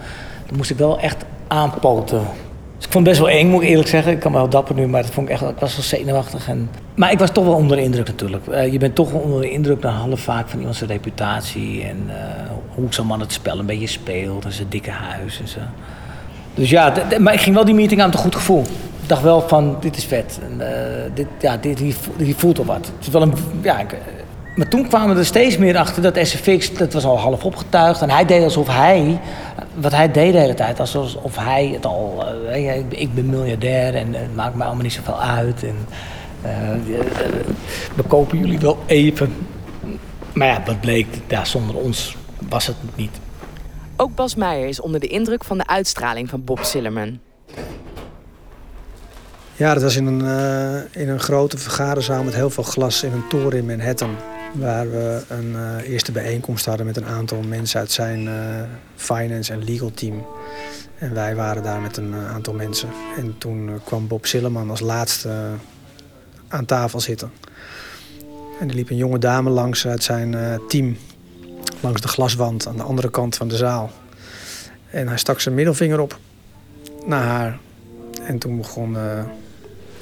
Dan 0.46 0.56
moest 0.56 0.70
ik 0.70 0.76
wel 0.76 0.98
echt 0.98 1.24
aanpoten. 1.48 2.20
Dus 2.76 2.86
ik 2.86 2.92
vond 2.92 3.06
het 3.06 3.16
best 3.16 3.18
wel 3.18 3.38
eng, 3.38 3.50
moet 3.50 3.62
ik 3.62 3.68
eerlijk 3.68 3.88
zeggen. 3.88 4.12
Ik 4.12 4.20
kan 4.20 4.32
wel 4.32 4.48
dapper 4.48 4.74
nu, 4.74 4.86
maar 4.86 5.02
dat 5.02 5.10
vond 5.10 5.28
ik 5.28 5.32
echt, 5.32 5.42
ik 5.42 5.58
was 5.58 5.76
wel 5.76 5.84
zenuwachtig. 5.84 6.48
En... 6.48 6.70
Maar 6.94 7.12
ik 7.12 7.18
was 7.18 7.30
toch 7.30 7.44
wel 7.44 7.54
onder 7.54 7.76
de 7.76 7.82
indruk 7.82 8.06
natuurlijk. 8.06 8.46
Uh, 8.46 8.72
je 8.72 8.78
bent 8.78 8.94
toch 8.94 9.10
wel 9.10 9.20
onder 9.20 9.40
de 9.40 9.50
indruk 9.50 9.82
dan 9.82 9.92
half 9.92 10.20
vaak 10.20 10.48
van 10.48 10.58
iemands 10.58 10.80
reputatie 10.80 11.82
en 11.82 12.04
uh, 12.06 12.14
hoe 12.74 12.86
zo'n 12.90 13.06
man 13.06 13.20
het 13.20 13.32
spel 13.32 13.58
een 13.58 13.66
beetje 13.66 13.86
speelt 13.86 14.44
en 14.44 14.52
zijn 14.52 14.68
dikke 14.68 14.90
huis 14.90 15.40
en 15.40 15.48
zo. 15.48 15.60
Dus 16.54 16.70
ja, 16.70 16.92
maar 17.18 17.34
ik 17.34 17.40
ging 17.40 17.54
wel 17.54 17.64
die 17.64 17.74
meeting 17.74 18.00
aan 18.00 18.06
met 18.06 18.16
een 18.16 18.22
goed 18.22 18.34
gevoel 18.34 18.64
dacht 19.08 19.22
wel 19.22 19.48
van, 19.48 19.76
dit 19.80 19.96
is 19.96 20.04
vet. 20.04 20.38
En, 20.42 20.60
uh, 20.60 20.66
dit, 21.14 21.26
ja, 21.40 21.56
dit, 21.56 21.78
hier, 21.78 22.34
voelt 22.36 22.58
al 22.58 22.64
wat. 22.64 22.76
Het 22.96 23.06
is 23.06 23.08
wel 23.08 23.22
een, 23.22 23.34
ja, 23.62 23.78
ik, 23.78 23.96
maar 24.56 24.68
toen 24.68 24.88
kwamen 24.88 25.14
we 25.14 25.20
er 25.20 25.26
steeds 25.26 25.56
meer 25.56 25.76
achter 25.76 26.02
dat 26.02 26.18
SFX, 26.26 26.74
dat 26.74 26.92
was 26.92 27.04
al 27.04 27.18
half 27.18 27.44
opgetuigd. 27.44 28.02
En 28.02 28.10
hij 28.10 28.24
deed 28.24 28.42
alsof 28.42 28.66
hij, 28.66 29.20
wat 29.74 29.92
hij 29.92 30.10
deed 30.10 30.32
de 30.32 30.38
hele 30.38 30.54
tijd, 30.54 30.80
alsof 30.80 31.36
hij 31.36 31.70
het 31.72 31.86
al, 31.86 32.24
uh, 32.50 32.76
ik 32.88 33.14
ben 33.14 33.30
miljardair 33.30 33.94
en 33.94 34.14
het 34.14 34.34
maakt 34.34 34.54
mij 34.54 34.66
allemaal 34.66 34.84
niet 34.84 34.92
zoveel 34.92 35.20
uit. 35.20 35.64
En 35.64 35.76
we 37.94 38.02
kopen 38.06 38.38
jullie 38.38 38.58
wel 38.58 38.78
even. 38.86 39.34
Maar 40.32 40.48
ja, 40.48 40.58
dat 40.64 40.80
bleek, 40.80 41.06
ja, 41.28 41.44
zonder 41.44 41.76
ons 41.76 42.16
was 42.48 42.66
het 42.66 42.76
niet. 42.94 43.20
Ook 43.96 44.14
Bas 44.14 44.34
Meijer 44.34 44.68
is 44.68 44.80
onder 44.80 45.00
de 45.00 45.06
indruk 45.06 45.44
van 45.44 45.58
de 45.58 45.66
uitstraling 45.66 46.28
van 46.28 46.44
Bob 46.44 46.58
Sillerman. 46.62 47.18
Ja, 49.58 49.74
dat 49.74 49.82
was 49.82 49.96
in 49.96 50.06
een, 50.06 50.20
uh, 50.20 51.02
in 51.02 51.08
een 51.08 51.20
grote 51.20 51.58
vergaderzaal 51.58 52.22
met 52.22 52.34
heel 52.34 52.50
veel 52.50 52.62
glas 52.62 53.02
in 53.02 53.12
een 53.12 53.28
toren 53.28 53.58
in 53.58 53.66
Manhattan. 53.66 54.16
Waar 54.52 54.90
we 54.90 55.22
een 55.28 55.52
uh, 55.52 55.88
eerste 55.88 56.12
bijeenkomst 56.12 56.66
hadden 56.66 56.86
met 56.86 56.96
een 56.96 57.04
aantal 57.04 57.42
mensen 57.42 57.80
uit 57.80 57.92
zijn 57.92 58.24
uh, 58.24 58.34
finance 58.96 59.52
en 59.52 59.64
legal 59.64 59.90
team. 59.94 60.26
En 60.98 61.14
wij 61.14 61.34
waren 61.34 61.62
daar 61.62 61.80
met 61.80 61.96
een 61.96 62.14
aantal 62.14 62.54
mensen. 62.54 62.88
En 63.16 63.34
toen 63.38 63.80
kwam 63.84 64.06
Bob 64.06 64.26
Silleman 64.26 64.70
als 64.70 64.80
laatste 64.80 65.30
aan 66.48 66.64
tafel 66.64 67.00
zitten. 67.00 67.32
En 68.60 68.68
er 68.68 68.74
liep 68.74 68.90
een 68.90 68.96
jonge 68.96 69.18
dame 69.18 69.50
langs 69.50 69.86
uit 69.86 70.02
zijn 70.02 70.60
team. 70.68 70.96
Langs 71.80 72.00
de 72.00 72.08
glaswand 72.08 72.66
aan 72.66 72.76
de 72.76 72.82
andere 72.82 73.10
kant 73.10 73.36
van 73.36 73.48
de 73.48 73.56
zaal. 73.56 73.90
En 74.90 75.08
hij 75.08 75.18
stak 75.18 75.40
zijn 75.40 75.54
middelvinger 75.54 76.00
op 76.00 76.18
naar 77.06 77.24
haar. 77.24 77.58
En 78.26 78.38
toen 78.38 78.56
begon 78.56 78.96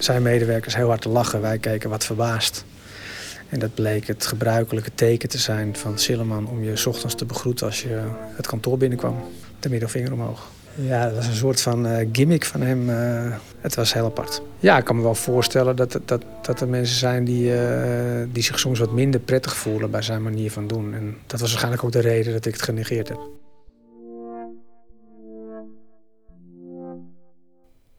zijn 0.04 0.23
medewerkers 0.23 0.76
heel 0.76 0.88
hard 0.88 1.00
te 1.00 1.08
lachen. 1.08 1.40
Wij 1.40 1.58
keken 1.58 1.90
wat 1.90 2.04
verbaasd. 2.04 2.64
En 3.49 3.58
dat 3.58 3.75
bleek 3.75 4.06
het 4.06 4.26
gebruikelijke 4.26 4.90
teken 4.94 5.28
te 5.28 5.38
zijn 5.38 5.76
van 5.76 5.99
Silleman 5.99 6.49
om 6.49 6.64
je 6.64 6.76
's 6.76 6.87
ochtends 6.87 7.14
te 7.14 7.25
begroeten 7.25 7.66
als 7.66 7.82
je 7.82 8.00
het 8.37 8.46
kantoor 8.46 8.78
binnenkwam. 8.78 9.16
De 9.61 9.68
middelvinger 9.68 10.12
omhoog. 10.12 10.46
Ja, 10.75 11.04
dat 11.04 11.14
was 11.14 11.26
een 11.26 11.34
soort 11.34 11.61
van 11.61 11.87
uh, 11.87 12.08
gimmick 12.12 12.44
van 12.44 12.61
hem. 12.61 12.88
Uh, 12.88 13.37
het 13.61 13.75
was 13.75 13.92
heel 13.92 14.04
apart. 14.04 14.42
Ja, 14.58 14.78
ik 14.78 14.84
kan 14.84 14.96
me 14.96 15.02
wel 15.02 15.14
voorstellen 15.14 15.76
dat, 15.76 16.00
dat, 16.04 16.25
dat 16.42 16.61
er 16.61 16.68
mensen 16.68 16.96
zijn 16.96 17.25
die, 17.25 17.54
uh, 17.54 17.61
die 18.32 18.42
zich 18.42 18.58
soms 18.58 18.78
wat 18.78 18.92
minder 18.92 19.20
prettig 19.20 19.56
voelen 19.56 19.90
bij 19.90 20.02
zijn 20.02 20.23
manier 20.23 20.50
van 20.50 20.66
doen. 20.66 20.94
En 20.94 21.16
dat 21.26 21.40
was 21.40 21.49
waarschijnlijk 21.49 21.84
ook 21.84 21.92
de 21.92 22.00
reden 22.00 22.32
dat 22.32 22.46
ik 22.46 22.52
het 22.52 22.62
genegeerd 22.62 23.08
heb. 23.08 23.18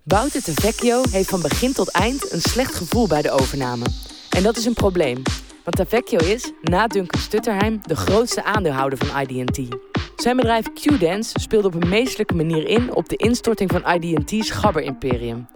Wouter 0.06 0.44
de 0.44 0.54
Vecchio 0.54 1.02
heeft 1.12 1.30
van 1.30 1.42
begin 1.42 1.74
tot 1.74 1.92
eind 1.92 2.32
een 2.32 2.42
slecht 2.42 2.76
gevoel 2.76 3.08
bij 3.08 3.22
de 3.22 3.32
overname. 3.32 3.86
En 4.30 4.44
dat 4.44 4.58
is 4.58 4.66
een 4.66 4.74
probleem. 4.74 5.22
Want 5.64 5.76
Tavecchio 5.76 6.18
is, 6.18 6.52
na 6.62 6.88
Duncan 6.88 7.22
Stutterheim, 7.22 7.80
de 7.82 7.96
grootste 7.96 8.44
aandeelhouder 8.44 8.98
van 9.06 9.22
IDT. 9.22 9.76
Zijn 10.16 10.36
bedrijf 10.36 10.74
Q-Dance 10.74 11.40
speelde 11.40 11.68
op 11.68 11.74
een 11.74 11.90
meestelijke 11.90 12.36
manier 12.36 12.68
in 12.68 12.96
op 12.96 13.10
de 13.10 13.16
instorting 13.16 13.72
van 13.72 13.94
IDT's 13.94 14.50
Gabber-imperium. 14.50 15.48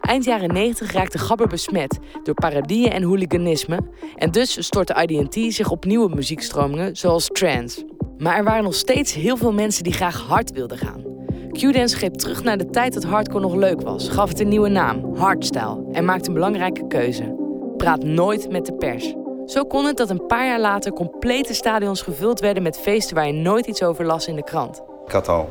Eind 0.00 0.24
jaren 0.24 0.52
90 0.52 0.92
raakte 0.92 1.18
Gabber 1.18 1.48
besmet 1.48 1.98
door 2.22 2.34
parodieën 2.34 2.92
en 2.92 3.02
hooliganisme 3.02 3.78
en 4.16 4.30
dus 4.30 4.64
stortte 4.64 5.06
IDT 5.06 5.54
zich 5.54 5.70
op 5.70 5.84
nieuwe 5.84 6.14
muziekstromingen 6.14 6.96
zoals 6.96 7.26
trance. 7.26 7.86
Maar 8.18 8.36
er 8.36 8.44
waren 8.44 8.64
nog 8.64 8.74
steeds 8.74 9.14
heel 9.14 9.36
veel 9.36 9.52
mensen 9.52 9.84
die 9.84 9.92
graag 9.92 10.20
hard 10.20 10.50
wilden 10.50 10.78
gaan. 10.78 11.13
Q-Dance 11.54 11.96
greep 11.96 12.14
terug 12.14 12.42
naar 12.42 12.58
de 12.58 12.70
tijd 12.70 12.94
dat 12.94 13.04
hardcore 13.04 13.40
nog 13.40 13.54
leuk 13.54 13.80
was, 13.80 14.08
gaf 14.08 14.28
het 14.28 14.40
een 14.40 14.48
nieuwe 14.48 14.68
naam, 14.68 15.16
hardstyle, 15.16 15.84
en 15.92 16.04
maakte 16.04 16.28
een 16.28 16.34
belangrijke 16.34 16.86
keuze. 16.86 17.34
Praat 17.76 18.04
nooit 18.04 18.50
met 18.50 18.66
de 18.66 18.72
pers. 18.72 19.14
Zo 19.46 19.64
kon 19.64 19.84
het 19.84 19.96
dat 19.96 20.10
een 20.10 20.26
paar 20.26 20.46
jaar 20.46 20.60
later 20.60 20.92
complete 20.92 21.54
stadions 21.54 22.02
gevuld 22.02 22.40
werden 22.40 22.62
met 22.62 22.78
feesten 22.78 23.14
waar 23.14 23.26
je 23.26 23.32
nooit 23.32 23.66
iets 23.66 23.82
over 23.82 24.04
las 24.04 24.26
in 24.26 24.36
de 24.36 24.44
krant. 24.44 24.82
Ik 25.06 25.12
had 25.12 25.28
al, 25.28 25.48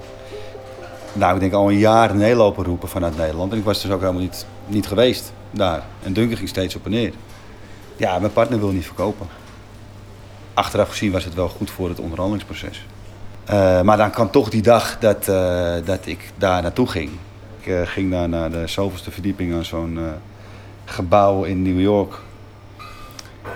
nou 1.14 1.34
ik 1.34 1.40
denk 1.40 1.54
al 1.54 1.70
een 1.70 1.78
jaar 1.78 2.36
lopen 2.36 2.64
roepen 2.64 2.90
vanuit 2.90 3.18
Nederland. 3.18 3.52
En 3.52 3.58
ik 3.58 3.64
was 3.64 3.82
dus 3.82 3.92
ook 3.92 4.02
helemaal 4.02 4.22
niet, 4.22 4.46
niet 4.68 4.88
geweest 4.88 5.34
daar. 5.52 5.84
En 6.04 6.14
Duncan 6.14 6.38
ging 6.38 6.50
steeds 6.50 6.76
op 6.76 6.86
en 6.86 6.92
neer. 6.92 7.14
Ja, 7.96 8.20
mijn 8.20 8.34
partner 8.34 8.60
wil 8.60 8.72
niet 8.72 8.86
verkopen. 8.86 9.28
Achteraf 10.54 10.90
gezien 10.90 11.12
was 11.12 11.24
het 11.24 11.34
wel 11.34 11.50
goed 11.50 11.72
voor 11.72 11.90
het 11.90 12.00
onderhandelingsproces. 12.00 12.86
Uh, 13.50 13.82
maar 13.82 13.98
dan 13.98 14.12
kwam 14.12 14.32
toch 14.32 14.50
die 14.50 14.62
dag 14.62 15.00
dat, 15.00 15.28
uh, 15.28 15.74
dat 15.86 16.00
ik 16.06 16.32
daar 16.38 16.62
naartoe 16.62 16.88
ging. 16.88 17.10
Ik 17.60 17.68
uh, 17.68 17.82
ging 17.84 18.12
daar 18.12 18.30
naar 18.30 18.52
de 18.52 18.68
zoveelste 18.68 19.12
verdieping 19.12 19.54
aan 19.54 19.66
zo'n 19.66 20.00
gebouw 20.86 21.44
in 21.44 21.62
New 21.62 21.80
York. 21.80 22.14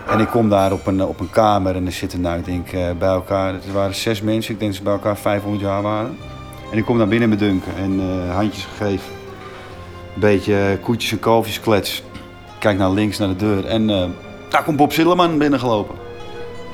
En 0.07 0.19
ik 0.19 0.27
kom 0.27 0.49
daar 0.49 0.71
op 0.71 0.87
een, 0.87 1.03
op 1.03 1.19
een 1.19 1.29
kamer 1.29 1.75
en 1.75 1.85
er 1.85 1.91
zitten 1.91 2.21
nou, 2.21 2.39
ik 2.39 2.45
denk 2.45 2.71
bij 2.99 3.09
elkaar, 3.09 3.53
het 3.53 3.71
waren 3.71 3.95
zes 3.95 4.21
mensen, 4.21 4.53
ik 4.53 4.59
denk 4.59 4.71
dat 4.71 4.79
ze 4.79 4.85
bij 4.85 4.93
elkaar 4.93 5.17
500 5.17 5.63
jaar 5.63 5.81
waren. 5.81 6.17
En 6.71 6.77
ik 6.77 6.85
kom 6.85 6.97
daar 6.97 7.07
binnen 7.07 7.29
met 7.29 7.39
Dunken 7.39 7.75
en 7.75 8.01
handjes 8.31 8.65
gegeven. 8.65 9.11
Een 10.13 10.19
beetje 10.19 10.77
koetjes 10.81 11.11
en 11.11 11.19
kalfjes 11.19 11.59
klets. 11.59 12.03
Kijk 12.59 12.77
naar 12.77 12.91
links 12.91 13.17
naar 13.17 13.27
de 13.27 13.35
deur 13.35 13.65
en 13.65 13.87
daar 14.49 14.63
komt 14.63 14.77
Bob 14.77 14.93
Zilleman 14.93 15.37
binnengelopen. 15.37 15.95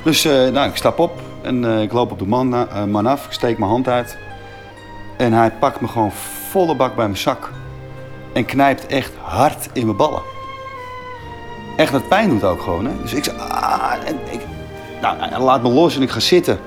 Dus 0.02 0.24
nou, 0.24 0.68
ik 0.68 0.76
stap 0.76 0.98
op, 0.98 1.20
en 1.44 1.62
uh, 1.62 1.82
ik 1.82 1.92
loop 1.92 2.10
op 2.10 2.18
de 2.18 2.26
man, 2.26 2.54
uh, 2.54 2.84
man 2.84 3.06
af, 3.06 3.26
ik 3.26 3.32
steek 3.32 3.58
mijn 3.58 3.70
hand 3.70 3.88
uit. 3.88 4.16
En 5.16 5.32
hij 5.32 5.50
pakt 5.50 5.80
me 5.80 5.88
gewoon 5.88 6.12
volle 6.50 6.74
bak 6.74 6.94
bij 6.96 7.04
mijn 7.04 7.18
zak. 7.18 7.50
En 8.32 8.44
knijpt 8.44 8.86
echt 8.86 9.12
hard 9.20 9.68
in 9.72 9.84
mijn 9.84 9.96
ballen. 9.96 10.22
Echt, 11.76 11.92
dat 11.92 12.08
pijn 12.08 12.28
doet 12.28 12.44
ook 12.44 12.62
gewoon. 12.62 12.84
Hè? 12.84 12.92
Dus 13.02 13.14
ik 13.14 13.24
zeg, 13.24 13.38
ah, 13.38 13.92
en 14.04 14.18
ik, 14.30 14.40
nou, 15.00 15.16
hij 15.18 15.40
laat 15.40 15.62
me 15.62 15.68
los 15.68 15.96
en 15.96 16.02
ik 16.02 16.10
ga 16.10 16.20
zitten. 16.20 16.58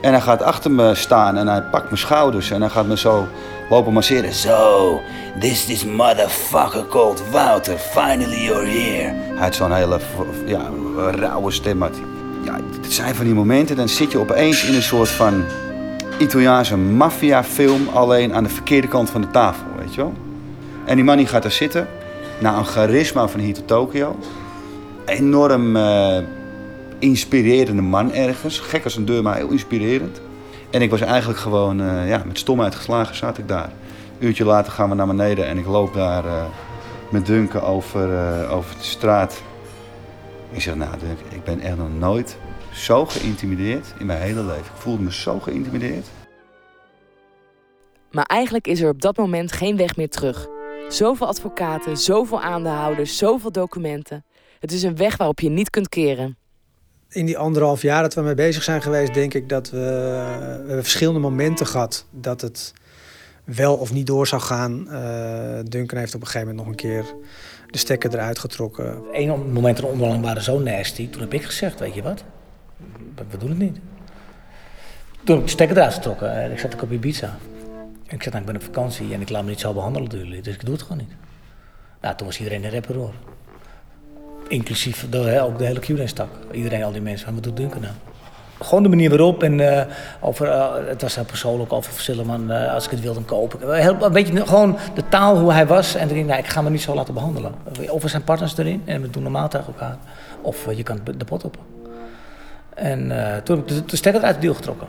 En 0.00 0.12
hij 0.12 0.20
gaat 0.20 0.42
achter 0.42 0.70
me 0.70 0.94
staan 0.94 1.36
en 1.36 1.46
hij 1.46 1.62
pakt 1.62 1.84
mijn 1.84 1.98
schouders 1.98 2.50
en 2.50 2.60
hij 2.60 2.70
gaat 2.70 2.86
me 2.86 2.96
zo 2.96 3.26
lopen 3.70 3.92
masseren. 3.92 4.34
So, 4.34 5.00
this 5.40 5.68
is 5.68 5.84
motherfucker 5.84 6.86
called 6.86 7.30
Wouter, 7.30 7.78
finally 7.78 8.44
you're 8.44 8.66
here. 8.66 9.14
Hij 9.34 9.44
had 9.44 9.54
zo'n 9.54 9.72
hele, 9.72 9.98
ja, 10.46 10.70
rauwe 11.10 11.50
stem 11.50 11.82
had 11.82 12.15
ja, 12.46 12.60
het 12.82 12.92
zijn 12.92 13.14
van 13.14 13.24
die 13.24 13.34
momenten, 13.34 13.76
dan 13.76 13.88
zit 13.88 14.12
je 14.12 14.18
opeens 14.18 14.64
in 14.64 14.74
een 14.74 14.82
soort 14.82 15.08
van 15.08 15.44
Italiaanse 16.18 16.76
maffiafilm, 16.76 17.88
alleen 17.88 18.34
aan 18.34 18.42
de 18.42 18.48
verkeerde 18.48 18.88
kant 18.88 19.10
van 19.10 19.20
de 19.20 19.30
tafel, 19.30 19.66
weet 19.78 19.94
je 19.94 20.00
wel. 20.00 20.12
En 20.84 20.94
die 20.94 21.04
man 21.04 21.16
die 21.16 21.26
gaat 21.26 21.42
daar 21.42 21.52
zitten, 21.52 21.88
na 22.40 22.58
een 22.58 22.64
charisma 22.64 23.28
van 23.28 23.40
hier 23.40 23.54
tot 23.54 23.66
Tokio. 23.66 24.16
Enorm 25.04 25.76
uh, 25.76 26.18
inspirerende 26.98 27.82
man 27.82 28.12
ergens, 28.12 28.58
gek 28.58 28.84
als 28.84 28.96
een 28.96 29.04
deur, 29.04 29.22
maar 29.22 29.36
heel 29.36 29.50
inspirerend. 29.50 30.20
En 30.70 30.82
ik 30.82 30.90
was 30.90 31.00
eigenlijk 31.00 31.38
gewoon, 31.38 31.80
uh, 31.80 32.08
ja, 32.08 32.22
met 32.26 32.38
stomheid 32.38 32.74
geslagen 32.74 33.16
zat 33.16 33.38
ik 33.38 33.48
daar. 33.48 33.70
Een 34.18 34.26
uurtje 34.26 34.44
later 34.44 34.72
gaan 34.72 34.88
we 34.88 34.94
naar 34.94 35.06
beneden 35.06 35.46
en 35.46 35.58
ik 35.58 35.66
loop 35.66 35.94
daar 35.94 36.24
uh, 36.24 36.42
met 37.10 37.26
Duncan 37.26 37.62
over, 37.62 38.08
over 38.50 38.76
de 38.78 38.84
straat 38.84 39.42
ik 40.50 40.60
zeg, 40.60 40.74
nou, 40.74 40.94
ik 41.28 41.44
ben 41.44 41.60
echt 41.60 41.76
nog 41.76 41.92
nooit 41.98 42.36
zo 42.72 43.06
geïntimideerd 43.06 43.94
in 43.98 44.06
mijn 44.06 44.20
hele 44.20 44.44
leven. 44.44 44.64
Ik 44.64 44.80
voelde 44.80 45.02
me 45.02 45.12
zo 45.12 45.40
geïntimideerd. 45.40 46.06
Maar 48.10 48.24
eigenlijk 48.24 48.66
is 48.66 48.80
er 48.80 48.88
op 48.88 49.02
dat 49.02 49.16
moment 49.16 49.52
geen 49.52 49.76
weg 49.76 49.96
meer 49.96 50.08
terug. 50.08 50.48
Zoveel 50.88 51.26
advocaten, 51.26 51.96
zoveel 51.96 52.42
aandeelhouders, 52.42 53.16
zoveel 53.16 53.52
documenten. 53.52 54.24
Het 54.60 54.72
is 54.72 54.82
een 54.82 54.96
weg 54.96 55.16
waarop 55.16 55.40
je 55.40 55.48
niet 55.48 55.70
kunt 55.70 55.88
keren. 55.88 56.36
In 57.08 57.26
die 57.26 57.38
anderhalf 57.38 57.82
jaar 57.82 58.02
dat 58.02 58.14
we 58.14 58.20
mee 58.20 58.34
bezig 58.34 58.62
zijn 58.62 58.82
geweest, 58.82 59.14
denk 59.14 59.34
ik 59.34 59.48
dat 59.48 59.70
we, 59.70 59.76
we 59.76 60.66
hebben 60.66 60.82
verschillende 60.82 61.20
momenten 61.20 61.66
gehad 61.66 62.06
dat 62.10 62.40
het 62.40 62.72
wel 63.44 63.76
of 63.76 63.92
niet 63.92 64.06
door 64.06 64.26
zou 64.26 64.42
gaan. 64.42 64.86
Uh, 64.90 65.58
Duncan 65.68 65.98
heeft 65.98 66.14
op 66.14 66.20
een 66.20 66.26
gegeven 66.26 66.48
moment 66.48 66.56
nog 66.56 66.66
een 66.66 66.90
keer 66.90 67.04
de 67.70 67.78
stekker 67.78 68.14
eruit 68.14 68.38
getrokken. 68.38 69.02
Eén 69.12 69.52
moment 69.52 69.82
in 69.82 69.98
de 69.98 70.20
waren 70.20 70.42
zo 70.42 70.58
nasty. 70.58 71.10
Toen 71.10 71.20
heb 71.20 71.32
ik 71.32 71.42
gezegd, 71.42 71.80
weet 71.80 71.94
je 71.94 72.02
wat, 72.02 72.24
we 73.30 73.38
doen 73.38 73.48
het 73.48 73.58
niet. 73.58 73.78
Toen 75.24 75.34
heb 75.34 75.38
ik 75.38 75.44
de 75.44 75.50
stekker 75.50 75.76
eruit 75.76 75.94
getrokken. 75.94 76.52
Ik 76.52 76.58
zat 76.58 76.74
ook 76.74 76.82
op 76.82 76.92
Ibiza. 76.92 77.38
En 78.06 78.14
ik 78.14 78.22
zei, 78.22 78.34
nou, 78.34 78.38
ik 78.38 78.46
ben 78.46 78.56
op 78.56 78.62
vakantie 78.62 79.14
en 79.14 79.20
ik 79.20 79.28
laat 79.28 79.42
me 79.42 79.48
niet 79.48 79.60
zo 79.60 79.72
behandelen 79.72 80.08
door 80.08 80.18
jullie. 80.18 80.42
Dus 80.42 80.54
ik 80.54 80.64
doe 80.64 80.74
het 80.74 80.82
gewoon 80.82 80.98
niet. 80.98 81.12
Nou, 82.00 82.16
toen 82.16 82.26
was 82.26 82.38
iedereen 82.38 82.64
een 82.64 82.70
rapper 82.70 82.94
hoor. 82.94 83.14
Inclusief 84.48 85.04
ook 85.04 85.58
de 85.58 85.64
hele 85.64 85.80
Q-stak. 85.80 86.28
Iedereen, 86.52 86.82
al 86.82 86.92
die 86.92 87.00
mensen, 87.00 87.34
wat 87.34 87.42
doet 87.42 87.56
Duncan 87.56 87.80
nou? 87.80 87.94
Gewoon 88.60 88.82
de 88.82 88.88
manier 88.88 89.08
waarop 89.08 89.42
en 89.42 89.58
uh, 89.58 89.82
over, 90.20 90.46
uh, 90.46 90.74
het 90.86 91.02
was 91.02 91.18
persoonlijk 91.26 91.72
over 91.72 92.00
Sillerman, 92.00 92.50
uh, 92.50 92.74
als 92.74 92.84
ik 92.84 92.90
het 92.90 93.00
wilde 93.00 93.20
kopen. 93.20 93.80
Heel, 93.80 93.96
een 94.02 94.12
beetje 94.12 94.46
gewoon 94.46 94.78
de 94.94 95.08
taal 95.08 95.38
hoe 95.38 95.52
hij 95.52 95.66
was 95.66 95.94
en 95.94 96.10
erin, 96.10 96.26
nou, 96.26 96.38
ik 96.38 96.46
ga 96.46 96.62
me 96.62 96.70
niet 96.70 96.82
zo 96.82 96.94
laten 96.94 97.14
behandelen. 97.14 97.54
Of 97.90 98.02
er 98.02 98.08
zijn 98.08 98.24
partners 98.24 98.58
erin 98.58 98.82
en 98.84 99.02
we 99.02 99.10
doen 99.10 99.22
normaal 99.22 99.48
tegen 99.48 99.66
elkaar. 99.66 99.96
Of 100.40 100.74
je 100.76 100.82
kan 100.82 101.00
de 101.16 101.24
pot 101.24 101.44
op. 101.44 101.58
En 102.74 102.98
toen 103.44 103.56
heb 103.56 103.68
ik 103.68 103.74
de, 103.74 103.84
de 103.84 103.96
stekker 103.96 104.22
uit 104.22 104.32
het 104.32 104.42
deal 104.42 104.54
getrokken. 104.54 104.86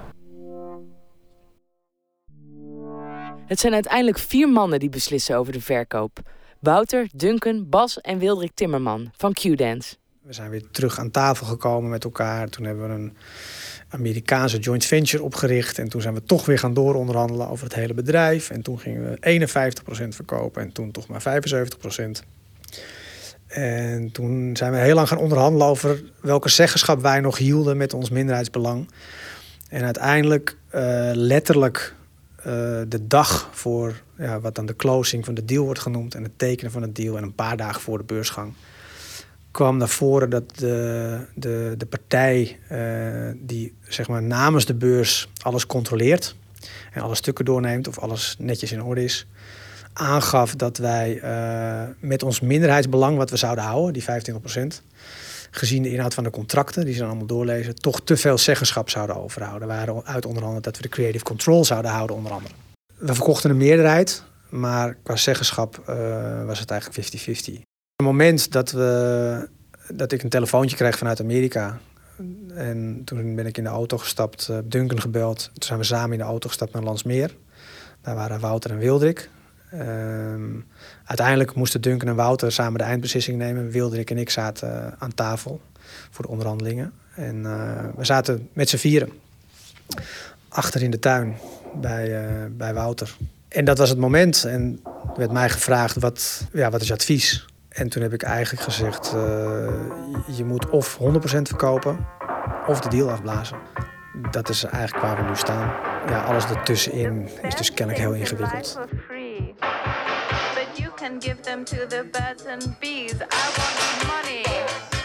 Het 3.45 3.59
zijn 3.59 3.73
uiteindelijk 3.73 4.17
vier 4.17 4.49
mannen 4.49 4.79
die 4.79 4.89
beslissen 4.89 5.37
over 5.37 5.53
de 5.53 5.61
verkoop. 5.61 6.19
Wouter, 6.59 7.07
Duncan, 7.13 7.69
Bas 7.69 8.01
en 8.01 8.17
Wildrik 8.17 8.51
Timmerman 8.53 9.11
van 9.17 9.33
Q-Dance. 9.33 9.95
We 10.27 10.33
zijn 10.33 10.49
weer 10.49 10.63
terug 10.71 10.99
aan 10.99 11.11
tafel 11.11 11.45
gekomen 11.45 11.89
met 11.89 12.03
elkaar. 12.03 12.49
Toen 12.49 12.65
hebben 12.65 12.87
we 12.87 12.93
een 12.93 13.17
Amerikaanse 13.89 14.59
joint 14.59 14.85
venture 14.85 15.23
opgericht. 15.23 15.79
En 15.79 15.89
toen 15.89 16.01
zijn 16.01 16.13
we 16.13 16.23
toch 16.23 16.45
weer 16.45 16.59
gaan 16.59 16.73
dooronderhandelen 16.73 17.49
over 17.49 17.63
het 17.63 17.73
hele 17.73 17.93
bedrijf. 17.93 18.49
En 18.49 18.61
toen 18.61 18.79
gingen 18.79 19.17
we 19.21 19.47
51% 20.05 20.07
verkopen 20.07 20.61
en 20.61 20.71
toen 20.71 20.91
toch 20.91 21.07
maar 21.07 21.21
75%. 21.21 22.23
En 23.47 24.11
toen 24.11 24.55
zijn 24.57 24.71
we 24.71 24.77
heel 24.77 24.95
lang 24.95 25.07
gaan 25.07 25.17
onderhandelen 25.17 25.67
over 25.67 26.03
welke 26.21 26.49
zeggenschap 26.49 27.01
wij 27.01 27.19
nog 27.19 27.37
hielden 27.37 27.77
met 27.77 27.93
ons 27.93 28.09
minderheidsbelang. 28.09 28.89
En 29.69 29.83
uiteindelijk, 29.83 30.57
uh, 30.75 30.81
letterlijk, 31.13 31.95
uh, 32.39 32.45
de 32.87 33.07
dag 33.07 33.49
voor 33.51 34.01
ja, 34.17 34.39
wat 34.39 34.55
dan 34.55 34.65
de 34.65 34.75
closing 34.75 35.25
van 35.25 35.33
de 35.33 35.45
deal 35.45 35.63
wordt 35.63 35.79
genoemd 35.79 36.15
en 36.15 36.23
het 36.23 36.39
tekenen 36.39 36.71
van 36.71 36.81
het 36.81 36.95
deal 36.95 37.17
en 37.17 37.23
een 37.23 37.35
paar 37.35 37.57
dagen 37.57 37.81
voor 37.81 37.97
de 37.97 38.03
beursgang 38.03 38.53
kwam 39.57 39.77
naar 39.77 39.89
voren 39.89 40.29
dat 40.29 40.57
de, 40.57 41.19
de, 41.35 41.75
de 41.77 41.85
partij 41.85 42.59
uh, 42.71 43.31
die 43.35 43.73
zeg 43.87 44.07
maar 44.07 44.23
namens 44.23 44.65
de 44.65 44.73
beurs 44.73 45.29
alles 45.41 45.65
controleert 45.65 46.35
en 46.93 47.01
alle 47.01 47.15
stukken 47.15 47.45
doorneemt 47.45 47.87
of 47.87 47.99
alles 47.99 48.35
netjes 48.39 48.71
in 48.71 48.83
orde 48.83 49.03
is, 49.03 49.27
aangaf 49.93 50.55
dat 50.55 50.77
wij 50.77 51.21
uh, 51.23 51.93
met 51.99 52.23
ons 52.23 52.39
minderheidsbelang 52.39 53.17
wat 53.17 53.29
we 53.29 53.37
zouden 53.37 53.63
houden, 53.63 53.93
die 53.93 54.03
25%, 54.03 54.05
gezien 55.51 55.83
de 55.83 55.91
inhoud 55.91 56.13
van 56.13 56.23
de 56.23 56.29
contracten, 56.29 56.85
die 56.85 56.93
ze 56.93 56.99
dan 56.99 57.09
allemaal 57.09 57.27
doorlezen, 57.27 57.75
toch 57.75 58.01
te 58.01 58.17
veel 58.17 58.37
zeggenschap 58.37 58.89
zouden 58.89 59.15
overhouden. 59.15 59.67
We 59.67 59.73
waren 59.73 60.05
uit 60.05 60.25
onder 60.25 60.43
andere 60.43 60.61
dat 60.61 60.75
we 60.75 60.81
de 60.81 60.89
creative 60.89 61.23
control 61.23 61.65
zouden 61.65 61.91
houden, 61.91 62.15
onder 62.15 62.31
andere. 62.31 62.53
We 62.97 63.13
verkochten 63.13 63.49
een 63.49 63.57
meerderheid, 63.57 64.23
maar 64.49 64.97
qua 65.03 65.15
zeggenschap 65.15 65.83
uh, 65.89 66.45
was 66.45 66.59
het 66.59 66.71
eigenlijk 66.71 67.59
50-50. 67.59 67.66
Het 67.97 68.05
moment 68.05 68.51
dat 68.51 68.71
we 68.71 69.49
dat 69.93 70.11
ik 70.11 70.23
een 70.23 70.29
telefoontje 70.29 70.75
kreeg 70.75 70.97
vanuit 70.97 71.21
Amerika. 71.21 71.79
En 72.53 73.01
toen 73.05 73.35
ben 73.35 73.45
ik 73.45 73.57
in 73.57 73.63
de 73.63 73.69
auto 73.69 73.97
gestapt, 73.97 74.47
uh, 74.51 74.57
Duncan 74.63 75.01
gebeld. 75.01 75.49
Toen 75.53 75.63
zijn 75.63 75.79
we 75.79 75.85
samen 75.85 76.11
in 76.11 76.17
de 76.17 76.23
auto 76.23 76.47
gestapt 76.47 76.73
naar 76.73 76.83
Landsmeer. 76.83 77.35
Daar 78.01 78.15
waren 78.15 78.39
Wouter 78.39 78.71
en 78.71 78.77
Wildrik. 78.77 79.29
Ehm, 79.71 80.41
uiteindelijk 81.05 81.55
moesten 81.55 81.81
Duncan 81.81 82.09
en 82.09 82.15
Wouter 82.15 82.51
samen 82.51 82.77
de 82.77 82.83
eindbeslissing 82.83 83.37
nemen. 83.37 83.69
Wildrik 83.69 84.09
en 84.09 84.17
ik 84.17 84.29
zaten 84.29 84.95
aan 84.99 85.13
tafel 85.13 85.61
voor 86.09 86.25
de 86.25 86.31
onderhandelingen. 86.31 86.93
En 87.15 87.35
uh, 87.35 87.83
we 87.95 88.05
zaten 88.05 88.49
met 88.53 88.69
z'n 88.69 88.77
vieren 88.77 89.09
achter 90.47 90.83
in 90.83 90.91
de 90.91 90.99
tuin 90.99 91.35
bij, 91.81 92.27
bij 92.51 92.73
Wouter. 92.73 93.15
En 93.47 93.65
dat 93.65 93.77
was 93.77 93.89
het 93.89 93.99
moment. 93.99 94.43
En 94.43 94.79
er 94.83 95.17
werd 95.17 95.31
mij 95.31 95.49
gevraagd, 95.49 95.95
wat, 95.95 96.47
ja, 96.53 96.69
wat 96.69 96.81
is 96.81 96.87
je 96.87 96.93
advies? 96.93 97.45
En 97.77 97.89
toen 97.89 98.01
heb 98.01 98.13
ik 98.13 98.23
eigenlijk 98.23 98.63
gezegd, 98.63 99.13
uh, 99.15 99.21
je 100.25 100.45
moet 100.45 100.69
of 100.69 100.97
100% 100.97 101.47
verkopen 101.47 102.07
of 102.67 102.79
de 102.79 102.89
deal 102.89 103.09
afblazen. 103.09 103.57
Dat 104.31 104.49
is 104.49 104.63
eigenlijk 104.63 105.05
waar 105.05 105.15
we 105.15 105.29
nu 105.29 105.35
staan. 105.35 105.73
Ja, 106.09 106.23
alles 106.23 106.45
ertussenin 106.45 107.29
is 107.41 107.55
dus 107.55 107.73
kennelijk 107.73 108.05
heel 108.05 108.13
ingewikkeld. 108.13 108.79
Give 111.19 111.41
them 111.41 111.63
to 111.65 111.87
the 111.87 112.05
birds 112.11 112.45
and 112.45 112.79
bees. 112.79 113.13
I 113.13 113.49
want 113.55 114.07
money. 114.07 114.96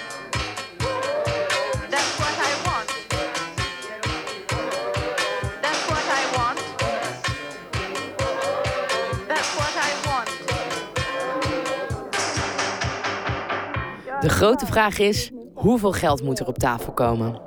De 14.23 14.29
grote 14.29 14.67
vraag 14.67 14.99
is: 14.99 15.31
hoeveel 15.55 15.93
geld 15.93 16.23
moet 16.23 16.41
er 16.41 16.47
op 16.47 16.59
tafel 16.59 16.93
komen? 16.93 17.41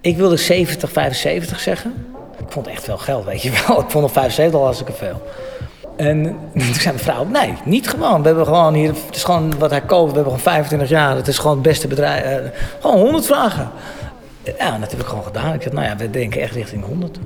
Ik 0.00 0.16
wilde 0.16 0.36
70, 0.36 0.92
75 0.92 1.60
zeggen. 1.60 2.06
Ik 2.38 2.52
vond 2.52 2.66
echt 2.66 2.84
veel 2.84 2.98
geld, 2.98 3.24
weet 3.24 3.42
je 3.42 3.50
wel. 3.50 3.80
Ik 3.82 3.90
vond 3.90 4.04
nog 4.04 4.12
75 4.12 4.58
al 4.58 4.64
hartstikke 4.64 4.92
veel. 4.92 5.22
En 5.96 6.22
toen 6.52 6.74
zei 6.74 6.84
mijn 6.84 6.98
vrouw, 6.98 7.24
nee, 7.24 7.54
niet 7.64 7.88
gewoon. 7.88 8.20
We 8.20 8.26
hebben 8.26 8.44
gewoon 8.44 8.74
hier, 8.74 8.88
het 9.06 9.16
is 9.16 9.24
gewoon 9.24 9.58
wat 9.58 9.70
hij 9.70 9.80
koopt. 9.80 10.10
We 10.10 10.14
hebben 10.14 10.24
gewoon 10.24 10.52
25 10.52 10.88
jaar. 10.88 11.16
Het 11.16 11.28
is 11.28 11.38
gewoon 11.38 11.56
het 11.56 11.66
beste 11.66 11.88
bedrijf. 11.88 12.40
Uh, 12.40 12.50
gewoon 12.80 12.98
100 12.98 13.26
vragen. 13.26 13.70
Ja, 14.58 14.78
dat 14.78 14.90
heb 14.90 15.00
ik 15.00 15.06
gewoon 15.06 15.24
gedaan. 15.24 15.54
Ik 15.54 15.62
zei, 15.62 15.74
nou 15.74 15.86
ja, 15.86 15.96
we 15.96 16.10
denken 16.10 16.40
echt 16.40 16.54
richting 16.54 16.84
100. 16.84 17.18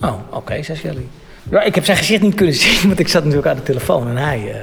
Oh, 0.00 0.08
oké, 0.08 0.36
okay, 0.36 0.62
zes 0.62 0.80
jullie. 0.80 1.08
Ja, 1.50 1.62
ik 1.62 1.74
heb 1.74 1.84
zijn 1.84 1.96
gezicht 1.96 2.22
niet 2.22 2.34
kunnen 2.34 2.54
zien, 2.64 2.88
want 2.88 2.98
ik 2.98 3.08
zat 3.08 3.22
natuurlijk 3.22 3.48
aan 3.48 3.56
de 3.56 3.62
telefoon. 3.62 4.08
En 4.08 4.16
hij... 4.16 4.38
Uh, 4.38 4.54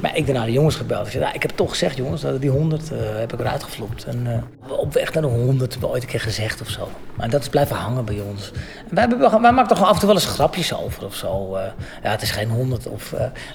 maar 0.00 0.16
ik 0.16 0.32
naar 0.32 0.46
de 0.46 0.52
jongens 0.52 0.76
gebeld. 0.76 1.06
Ik 1.06 1.12
zei, 1.12 1.22
nou, 1.22 1.36
ik 1.36 1.42
heb 1.42 1.50
toch 1.54 1.70
gezegd, 1.70 1.96
jongens, 1.96 2.24
die 2.40 2.50
100 2.50 2.92
uh, 2.92 2.98
heb 2.98 3.32
ik 3.32 3.40
eruit 3.40 3.62
geflopt. 3.62 4.04
En 4.04 4.26
uh, 4.26 4.78
op 4.80 4.92
weg 4.92 5.12
naar 5.12 5.22
de 5.22 5.28
100 5.28 5.72
hebben 5.72 5.88
we 5.88 5.94
ooit 5.94 6.02
een 6.02 6.08
keer 6.08 6.20
gezegd 6.20 6.60
of 6.60 6.68
zo. 6.68 6.88
Maar 7.14 7.30
dat 7.30 7.40
is 7.40 7.48
blijven 7.48 7.76
hangen 7.76 8.04
bij 8.04 8.20
ons. 8.30 8.50
En 8.88 8.94
wij, 8.94 9.06
hebben, 9.08 9.40
wij 9.42 9.52
maken 9.52 9.76
toch 9.76 9.84
af 9.84 9.92
en 9.92 9.98
toe 9.98 10.06
wel 10.06 10.16
eens 10.16 10.26
grapjes 10.26 10.74
over 10.74 11.04
of 11.04 11.14
zo. 11.14 11.56
Uh, 11.56 11.62
ja, 12.02 12.10
het 12.10 12.22
is 12.22 12.30
geen 12.30 12.50
100 12.50 12.86
of 12.86 13.14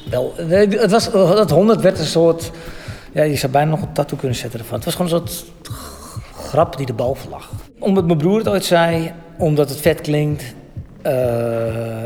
wel. 0.10 0.34
Het 0.38 0.92
was, 0.92 1.12
dat 1.12 1.50
100 1.50 1.82
werd 1.82 2.00
een 2.00 2.06
soort. 2.06 2.52
Ja, 3.14 3.24
je 3.24 3.36
zou 3.36 3.52
bijna 3.52 3.70
nog 3.70 3.82
een 3.82 3.94
tattoo 3.94 4.18
kunnen 4.18 4.38
zetten 4.38 4.60
ervan. 4.60 4.76
Het 4.76 4.86
was 4.86 4.96
gewoon 4.96 5.12
een 5.12 5.28
soort 5.28 5.46
grap 6.34 6.78
die 6.78 6.88
erboven 6.88 7.30
lag. 7.30 7.50
Omdat 7.80 8.06
mijn 8.06 8.18
broer 8.18 8.38
het 8.38 8.48
ooit 8.48 8.66
zei, 8.66 9.12
omdat 9.38 9.70
het 9.70 9.82
vet 9.82 10.02
klinkt. 10.02 10.44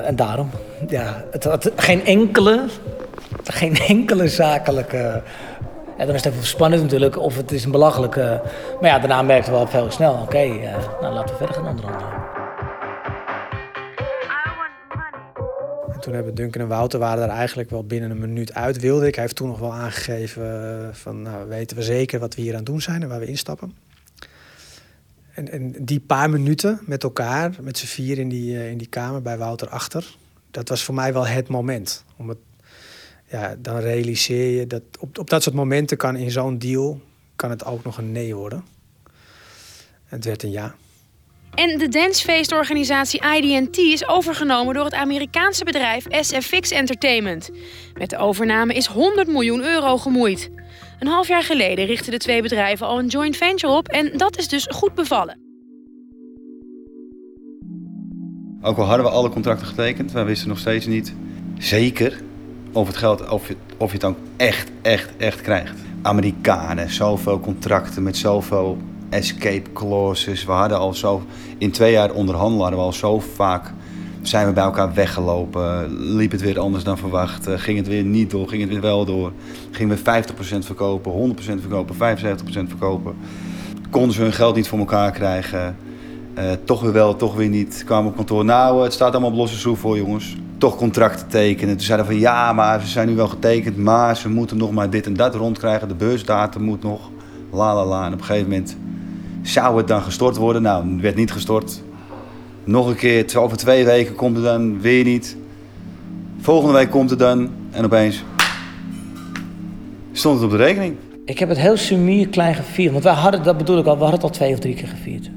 en 0.05 0.15
daarom. 0.15 0.49
Ja, 0.87 1.23
het 1.31 1.43
had 1.43 1.71
geen 1.75 2.05
enkele 2.05 2.65
geen 3.43 3.75
enkele 3.77 4.27
zakelijke. 4.27 5.23
Dan 5.97 6.15
is 6.15 6.23
het 6.23 6.33
even 6.33 6.45
spannend 6.45 6.81
natuurlijk, 6.81 7.19
of 7.19 7.35
het 7.35 7.51
is 7.51 7.63
een 7.63 7.71
belachelijke. 7.71 8.41
Maar 8.81 8.89
ja, 8.89 8.99
daarna 8.99 9.21
merkten 9.21 9.51
we 9.51 9.57
wel 9.57 9.67
veel 9.67 9.91
snel: 9.91 10.13
oké, 10.13 10.43
uh, 10.43 10.77
nou 11.01 11.13
laten 11.13 11.29
we 11.29 11.37
verder 11.37 11.55
gaan 11.55 11.67
onderhandelen. 11.67 12.21
En 15.93 15.99
toen 15.99 16.13
hebben 16.13 16.35
Duncan 16.35 16.61
en 16.61 16.67
Wouter 16.67 16.99
waren 16.99 17.23
er 17.23 17.29
eigenlijk 17.29 17.69
wel 17.69 17.83
binnen 17.83 18.11
een 18.11 18.19
minuut 18.19 18.53
uit. 18.53 18.79
Wilde 18.79 19.07
ik. 19.07 19.15
Hij 19.15 19.23
heeft 19.23 19.35
toen 19.35 19.47
nog 19.47 19.59
wel 19.59 19.73
aangegeven 19.73 20.89
van, 20.93 21.21
nou, 21.21 21.47
weten 21.47 21.77
we 21.77 21.83
zeker 21.83 22.19
wat 22.19 22.35
we 22.35 22.41
hier 22.41 22.51
aan 22.51 22.57
het 22.57 22.65
doen 22.65 22.81
zijn 22.81 23.01
en 23.01 23.09
waar 23.09 23.19
we 23.19 23.25
instappen. 23.25 23.73
En, 25.33 25.51
en 25.51 25.75
die 25.79 25.99
paar 25.99 26.29
minuten 26.29 26.79
met 26.85 27.03
elkaar, 27.03 27.51
met 27.61 27.77
z'n 27.77 27.85
vier 27.85 28.17
in 28.17 28.29
die, 28.29 28.69
in 28.69 28.77
die 28.77 28.87
kamer 28.87 29.21
bij 29.21 29.37
Wouter 29.37 29.69
achter, 29.69 30.15
dat 30.51 30.69
was 30.69 30.83
voor 30.83 30.95
mij 30.95 31.13
wel 31.13 31.27
het 31.27 31.47
moment. 31.47 32.03
Om 32.17 32.29
het 32.29 32.37
ja, 33.33 33.55
dan 33.59 33.79
realiseer 33.79 34.59
je 34.59 34.67
dat 34.67 34.81
op, 34.99 35.17
op 35.17 35.29
dat 35.29 35.43
soort 35.43 35.55
momenten 35.55 35.97
kan 35.97 36.15
in 36.15 36.31
zo'n 36.31 36.57
deal 36.57 37.01
kan 37.35 37.49
het 37.49 37.65
ook 37.65 37.83
nog 37.83 37.97
een 37.97 38.11
nee 38.11 38.35
worden. 38.35 38.63
Het 40.05 40.25
werd 40.25 40.43
een 40.43 40.51
ja. 40.51 40.75
En 41.53 41.77
de 41.77 41.87
dancefeestorganisatie 41.87 43.21
IDT 43.35 43.77
is 43.77 44.07
overgenomen 44.07 44.73
door 44.73 44.85
het 44.85 44.93
Amerikaanse 44.93 45.63
bedrijf 45.63 46.05
SFX 46.09 46.71
Entertainment. 46.71 47.49
Met 47.93 48.09
de 48.09 48.17
overname 48.17 48.73
is 48.73 48.85
100 48.85 49.27
miljoen 49.27 49.63
euro 49.63 49.97
gemoeid. 49.97 50.51
Een 50.99 51.07
half 51.07 51.27
jaar 51.27 51.43
geleden 51.43 51.85
richtten 51.85 52.11
de 52.11 52.17
twee 52.17 52.41
bedrijven 52.41 52.87
al 52.87 52.99
een 52.99 53.07
joint 53.07 53.37
venture 53.37 53.73
op 53.73 53.87
en 53.87 54.17
dat 54.17 54.37
is 54.37 54.47
dus 54.47 54.67
goed 54.69 54.93
bevallen. 54.93 55.37
Ook 58.61 58.77
al 58.77 58.85
hadden 58.85 59.05
we 59.05 59.11
alle 59.11 59.29
contracten 59.29 59.67
getekend, 59.67 60.11
wij 60.11 60.25
wisten 60.25 60.47
nog 60.47 60.59
steeds 60.59 60.85
niet 60.85 61.13
zeker 61.57 62.21
of 62.73 62.87
het 62.87 62.97
geld, 62.97 63.29
of 63.29 63.47
je, 63.47 63.55
of 63.77 63.87
je 63.87 63.91
het 63.91 64.01
dan 64.01 64.15
echt, 64.37 64.71
echt, 64.81 65.09
echt 65.17 65.41
krijgt. 65.41 65.73
Amerikanen, 66.01 66.91
zoveel 66.91 67.39
contracten 67.39 68.03
met 68.03 68.17
zoveel 68.17 68.77
escape 69.09 69.71
clauses. 69.73 70.45
We 70.45 70.51
hadden 70.51 70.77
al 70.77 70.93
zo, 70.93 71.23
in 71.57 71.71
twee 71.71 71.91
jaar 71.91 72.11
onderhandelen 72.11 72.61
hadden 72.61 72.79
we 72.79 72.85
al 72.85 72.93
zo 72.93 73.19
vaak, 73.19 73.71
zijn 74.21 74.47
we 74.47 74.53
bij 74.53 74.63
elkaar 74.63 74.93
weggelopen. 74.93 75.93
Liep 76.15 76.31
het 76.31 76.41
weer 76.41 76.59
anders 76.59 76.83
dan 76.83 76.97
verwacht, 76.97 77.47
ging 77.49 77.77
het 77.77 77.87
weer 77.87 78.03
niet 78.03 78.31
door, 78.31 78.47
ging 78.47 78.61
het 78.61 78.71
weer 78.71 78.81
wel 78.81 79.05
door. 79.05 79.31
Gingen 79.71 79.97
we 80.03 80.23
50% 80.23 80.57
verkopen, 80.59 81.35
100% 81.35 81.43
verkopen, 81.43 81.95
75% 81.95 81.97
verkopen. 82.49 83.15
Konden 83.89 84.13
ze 84.13 84.21
hun 84.21 84.33
geld 84.33 84.55
niet 84.55 84.67
voor 84.67 84.79
elkaar 84.79 85.11
krijgen. 85.11 85.75
Uh, 86.37 86.43
toch 86.63 86.81
weer 86.81 86.93
wel, 86.93 87.15
toch 87.15 87.35
weer 87.35 87.49
niet. 87.49 87.83
Kwamen 87.85 88.09
op 88.09 88.15
kantoor, 88.15 88.45
nou 88.45 88.83
het 88.83 88.93
staat 88.93 89.11
allemaal 89.11 89.29
op 89.29 89.35
losse 89.35 89.57
schroef 89.57 89.79
voor 89.79 89.97
jongens 89.97 90.35
toch 90.63 90.75
contracten 90.75 91.27
tekenen. 91.27 91.77
Toen 91.77 91.85
zeiden 91.85 92.05
van 92.05 92.19
ja, 92.19 92.53
maar 92.53 92.81
ze 92.81 92.87
zijn 92.87 93.07
nu 93.07 93.15
wel 93.15 93.27
getekend, 93.27 93.77
maar 93.77 94.17
ze 94.17 94.29
moeten 94.29 94.57
nog 94.57 94.71
maar 94.71 94.89
dit 94.89 95.05
en 95.05 95.13
dat 95.13 95.35
rondkrijgen. 95.35 95.87
De 95.87 95.95
beursdatum 95.95 96.61
moet 96.61 96.83
nog, 96.83 97.09
la 97.51 97.75
la 97.75 97.85
la. 97.85 98.05
En 98.05 98.13
op 98.13 98.19
een 98.19 98.25
gegeven 98.25 98.49
moment 98.49 98.77
zou 99.41 99.77
het 99.77 99.87
dan 99.87 100.01
gestort 100.01 100.35
worden. 100.35 100.61
Nou, 100.61 100.91
het 100.91 101.01
werd 101.01 101.15
niet 101.15 101.31
gestort. 101.31 101.81
Nog 102.63 102.87
een 102.87 102.95
keer, 102.95 103.37
over 103.37 103.57
twee 103.57 103.85
weken 103.85 104.15
komt 104.15 104.35
het 104.35 104.45
dan 104.45 104.81
weer 104.81 105.03
niet. 105.03 105.37
Volgende 106.39 106.73
week 106.73 106.89
komt 106.89 107.09
het 107.09 107.19
dan 107.19 107.49
en 107.71 107.85
opeens 107.85 108.23
stond 110.11 110.35
het 110.35 110.43
op 110.43 110.51
de 110.51 110.63
rekening. 110.63 110.95
Ik 111.25 111.39
heb 111.39 111.49
het 111.49 111.57
heel 111.57 111.77
sumier 111.77 112.27
klein 112.27 112.55
gevierd. 112.55 112.91
Want 112.91 113.03
wij 113.03 113.13
hadden, 113.13 113.43
dat 113.43 113.57
bedoel 113.57 113.77
ik 113.77 113.85
al, 113.85 113.93
we 113.97 114.01
hadden 114.01 114.19
het 114.19 114.29
al 114.29 114.35
twee 114.35 114.53
of 114.53 114.59
drie 114.59 114.75
keer 114.75 114.87
gevierd. 114.87 115.29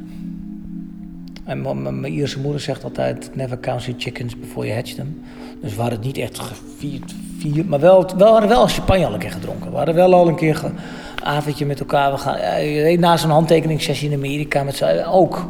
En 1.46 1.62
mijn 2.00 2.12
Ierse 2.12 2.40
moeder 2.40 2.60
zegt 2.60 2.84
altijd: 2.84 3.30
never 3.34 3.60
count 3.60 3.84
your 3.84 4.00
chickens 4.00 4.38
before 4.38 4.66
you 4.66 4.78
hatch 4.78 4.94
them. 4.94 5.22
Dus 5.60 5.74
we 5.74 5.80
hadden 5.80 5.98
het 5.98 6.06
niet 6.06 6.18
echt 6.18 6.38
gevierd, 6.38 7.14
vier, 7.38 7.64
maar 7.64 7.80
wel, 7.80 8.10
we 8.16 8.24
hadden 8.24 8.48
wel 8.48 8.66
champagne 8.66 9.06
al 9.06 9.12
een 9.12 9.18
keer 9.18 9.30
gedronken. 9.30 9.70
We 9.70 9.76
hadden 9.76 9.94
wel 9.94 10.14
al 10.14 10.28
een 10.28 10.36
keer 10.36 10.64
een 10.64 10.78
avondje 11.22 11.66
met 11.66 11.80
elkaar. 11.80 12.12
We 12.12 12.18
gaan, 12.18 12.34
eh, 12.34 12.98
na 12.98 13.16
zo'n 13.16 13.30
handtekeningssessie 13.30 14.10
in 14.10 14.16
Amerika 14.16 14.62
met 14.62 14.76
z'n 14.76 15.04
ook. 15.06 15.46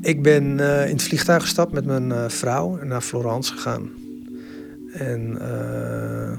Ik 0.00 0.22
ben 0.22 0.58
uh, 0.58 0.84
in 0.86 0.92
het 0.92 1.02
vliegtuig 1.02 1.42
gestapt 1.42 1.72
met 1.72 1.84
mijn 1.84 2.10
uh, 2.10 2.28
vrouw 2.28 2.78
en 2.78 2.88
naar 2.88 3.00
Florence 3.00 3.52
gegaan. 3.52 3.90
En 4.92 5.30
uh, 5.32 6.38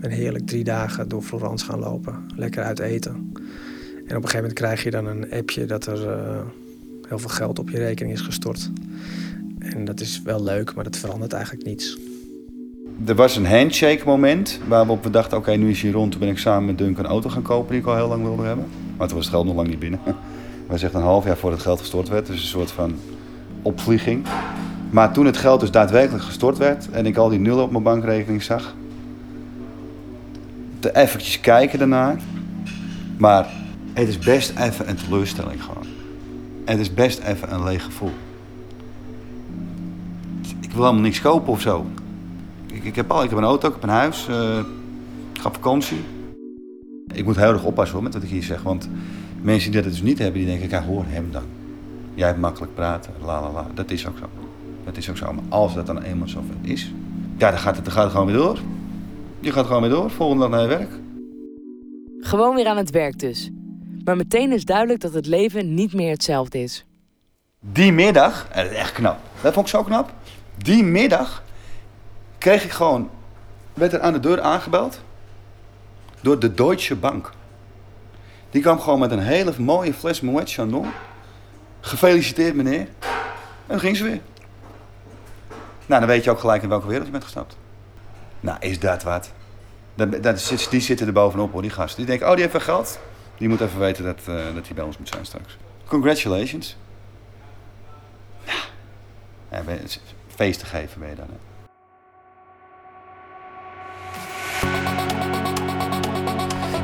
ben 0.00 0.10
heerlijk 0.10 0.46
drie 0.46 0.64
dagen 0.64 1.08
door 1.08 1.22
Florence 1.22 1.64
gaan 1.64 1.78
lopen. 1.78 2.14
Lekker 2.36 2.62
uit 2.62 2.78
eten. 2.78 3.12
En 4.06 4.16
op 4.16 4.22
een 4.22 4.28
gegeven 4.28 4.36
moment 4.36 4.52
krijg 4.52 4.82
je 4.82 4.90
dan 4.90 5.06
een 5.06 5.32
appje 5.32 5.64
dat 5.64 5.86
er 5.86 5.98
heel 7.08 7.18
veel 7.18 7.28
geld 7.28 7.58
op 7.58 7.70
je 7.70 7.78
rekening 7.78 8.14
is 8.14 8.20
gestort. 8.20 8.70
En 9.58 9.84
dat 9.84 10.00
is 10.00 10.22
wel 10.22 10.42
leuk, 10.42 10.74
maar 10.74 10.84
dat 10.84 10.96
verandert 10.96 11.32
eigenlijk 11.32 11.64
niets. 11.64 11.98
Er 13.06 13.14
was 13.14 13.36
een 13.36 13.46
handshake 13.46 14.02
moment 14.04 14.60
waarop 14.68 15.02
we 15.04 15.10
dachten, 15.10 15.38
oké, 15.38 15.56
nu 15.56 15.70
is 15.70 15.82
hij 15.82 15.90
rond. 15.90 16.10
Toen 16.10 16.20
ben 16.20 16.28
ik 16.28 16.38
samen 16.38 16.64
met 16.66 16.78
Dunk 16.78 16.98
een 16.98 17.06
auto 17.06 17.30
gaan 17.30 17.42
kopen 17.42 17.70
die 17.70 17.80
ik 17.80 17.86
al 17.86 17.96
heel 17.96 18.08
lang 18.08 18.22
wilde 18.22 18.42
hebben. 18.42 18.66
Maar 18.96 19.06
toen 19.06 19.16
was 19.16 19.26
het 19.26 19.34
geld 19.34 19.46
nog 19.46 19.54
lang 19.54 19.68
niet 19.68 19.78
binnen. 19.78 20.00
Wij 20.68 20.78
zeggen 20.78 21.00
een 21.00 21.06
half 21.06 21.24
jaar 21.24 21.36
voordat 21.36 21.58
het 21.58 21.68
geld 21.68 21.80
gestort 21.80 22.08
werd. 22.08 22.26
Dus 22.26 22.40
een 22.40 22.46
soort 22.46 22.70
van 22.70 22.94
opvlieging. 23.62 24.26
Maar 24.90 25.12
toen 25.12 25.26
het 25.26 25.36
geld 25.36 25.60
dus 25.60 25.70
daadwerkelijk 25.70 26.24
gestort 26.24 26.58
werd 26.58 26.90
en 26.90 27.06
ik 27.06 27.16
al 27.16 27.28
die 27.28 27.38
nullen 27.38 27.64
op 27.64 27.70
mijn 27.70 27.82
bankrekening 27.82 28.42
zag, 28.42 28.74
te 30.78 30.96
eventjes 30.96 31.40
kijken 31.40 31.78
daarnaar. 31.78 32.16
Maar 33.18 33.46
het 33.92 34.08
is 34.08 34.18
best 34.18 34.52
even 34.58 34.88
een 34.88 34.96
teleurstelling 34.96 35.62
gewoon. 35.62 35.97
Het 36.68 36.78
is 36.78 36.94
best 36.94 37.18
even 37.18 37.52
een 37.52 37.64
leeg 37.64 37.84
gevoel. 37.84 38.10
Ik 40.60 40.72
wil 40.72 40.82
helemaal 40.82 41.02
niks 41.02 41.20
kopen 41.20 41.52
of 41.52 41.60
zo. 41.60 41.86
Ik, 42.66 42.84
ik, 42.84 42.96
heb, 42.96 43.10
al, 43.10 43.22
ik 43.22 43.28
heb 43.28 43.38
een 43.38 43.44
auto, 43.44 43.68
ik 43.68 43.74
heb 43.74 43.82
een 43.82 43.88
huis, 43.88 44.28
uh, 44.30 44.58
ik 45.32 45.40
ga 45.40 45.52
vakantie. 45.52 46.00
Ik 47.12 47.24
moet 47.24 47.36
heel 47.36 47.52
erg 47.52 47.64
oppassen 47.64 47.94
hoor, 47.94 48.04
met 48.04 48.14
wat 48.14 48.22
ik 48.22 48.28
hier 48.28 48.42
zeg. 48.42 48.62
Want 48.62 48.88
mensen 49.42 49.72
die 49.72 49.82
dat 49.82 49.90
dus 49.90 50.02
niet 50.02 50.18
hebben, 50.18 50.38
die 50.38 50.46
denken, 50.46 50.68
kijk, 50.68 50.84
hoor 50.84 51.04
hem 51.06 51.28
dan. 51.30 51.42
Jij 52.14 52.26
hebt 52.26 52.40
makkelijk 52.40 52.74
praten, 52.74 53.12
la 53.24 53.40
la 53.40 53.52
la. 53.52 53.66
Dat 53.74 53.90
is 53.90 54.06
ook 54.06 54.18
zo. 54.18 54.26
Dat 54.84 54.96
is 54.96 55.10
ook 55.10 55.16
zo. 55.16 55.32
Maar 55.32 55.44
als 55.48 55.74
dat 55.74 55.86
dan 55.86 56.02
eenmaal 56.02 56.28
zo 56.28 56.42
is, 56.60 56.92
ja, 57.36 57.50
dan 57.50 57.58
gaat 57.58 57.76
het, 57.76 57.84
dan 57.84 57.94
gaat 57.94 58.02
het 58.02 58.12
gewoon 58.12 58.26
weer 58.26 58.36
door. 58.36 58.58
Je 59.40 59.52
gaat 59.52 59.66
gewoon 59.66 59.82
weer 59.82 59.90
door, 59.90 60.10
volgende 60.10 60.42
dag 60.42 60.50
naar 60.50 60.62
je 60.62 60.68
werk. 60.68 60.90
Gewoon 62.18 62.54
weer 62.54 62.66
aan 62.66 62.76
het 62.76 62.90
werk 62.90 63.18
dus. 63.18 63.50
Maar 64.08 64.16
meteen 64.16 64.52
is 64.52 64.64
duidelijk 64.64 65.00
dat 65.00 65.12
het 65.12 65.26
leven 65.26 65.74
niet 65.74 65.92
meer 65.92 66.10
hetzelfde 66.10 66.62
is. 66.62 66.84
Die 67.60 67.92
middag, 67.92 68.48
echt 68.48 68.92
knap. 68.92 69.18
Dat 69.40 69.52
vond 69.52 69.66
ik 69.66 69.72
zo 69.72 69.82
knap. 69.82 70.12
Die 70.56 70.84
middag 70.84 71.42
kreeg 72.38 72.64
ik 72.64 72.70
gewoon, 72.70 73.10
werd 73.74 73.92
er 73.92 74.00
aan 74.00 74.12
de 74.12 74.20
deur 74.20 74.40
aangebeld 74.40 75.00
door 76.20 76.38
de 76.38 76.54
Deutsche 76.54 76.96
Bank. 76.96 77.30
Die 78.50 78.62
kwam 78.62 78.80
gewoon 78.80 78.98
met 78.98 79.10
een 79.10 79.22
hele 79.22 79.52
mooie 79.58 79.94
fles 79.94 80.20
Moet 80.20 80.50
Chandon. 80.50 80.86
Gefeliciteerd 81.80 82.54
meneer. 82.54 82.80
En 82.80 82.88
dan 83.66 83.80
ging 83.80 83.96
ze 83.96 84.04
weer. 84.04 84.20
Nou, 85.86 86.00
dan 86.00 86.06
weet 86.08 86.24
je 86.24 86.30
ook 86.30 86.40
gelijk 86.40 86.62
in 86.62 86.68
welke 86.68 86.86
wereld 86.86 87.06
je 87.06 87.12
bent 87.12 87.24
gestapt. 87.24 87.56
Nou, 88.40 88.56
is 88.60 88.80
dat 88.80 89.02
wat? 89.02 89.32
Die 90.70 90.80
zitten 90.80 91.06
er 91.06 91.12
bovenop 91.12 91.52
hoor, 91.52 91.62
die 91.62 91.70
gasten. 91.70 91.96
Die 91.96 92.06
denken, 92.06 92.28
oh 92.28 92.36
die 92.36 92.48
heeft 92.48 92.64
geld. 92.64 92.98
Die 93.38 93.48
moet 93.48 93.60
even 93.60 93.78
weten 93.78 94.04
dat, 94.04 94.20
uh, 94.28 94.34
dat 94.54 94.66
hij 94.66 94.74
bij 94.74 94.84
ons 94.84 94.98
moet 94.98 95.08
zijn 95.08 95.26
straks. 95.26 95.56
Congratulations. 95.86 96.76
Ja, 99.50 99.62
ben, 99.62 99.80
feest 100.28 100.58
te 100.58 100.66
geven 100.66 101.00
ben 101.00 101.08
je 101.08 101.14
dan. 101.14 101.26
Hè? 101.28 101.36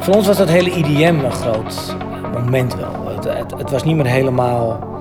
Voor 0.01 0.15
ons 0.15 0.27
was 0.27 0.37
dat 0.37 0.49
hele 0.49 0.71
IDM 0.71 1.21
een 1.25 1.33
groot 1.33 1.97
moment 2.33 2.75
wel. 2.75 3.07
Het, 3.07 3.25
het, 3.25 3.51
het 3.51 3.71
was 3.71 3.85
niet 3.85 3.97
meer 3.97 4.07
helemaal 4.07 4.93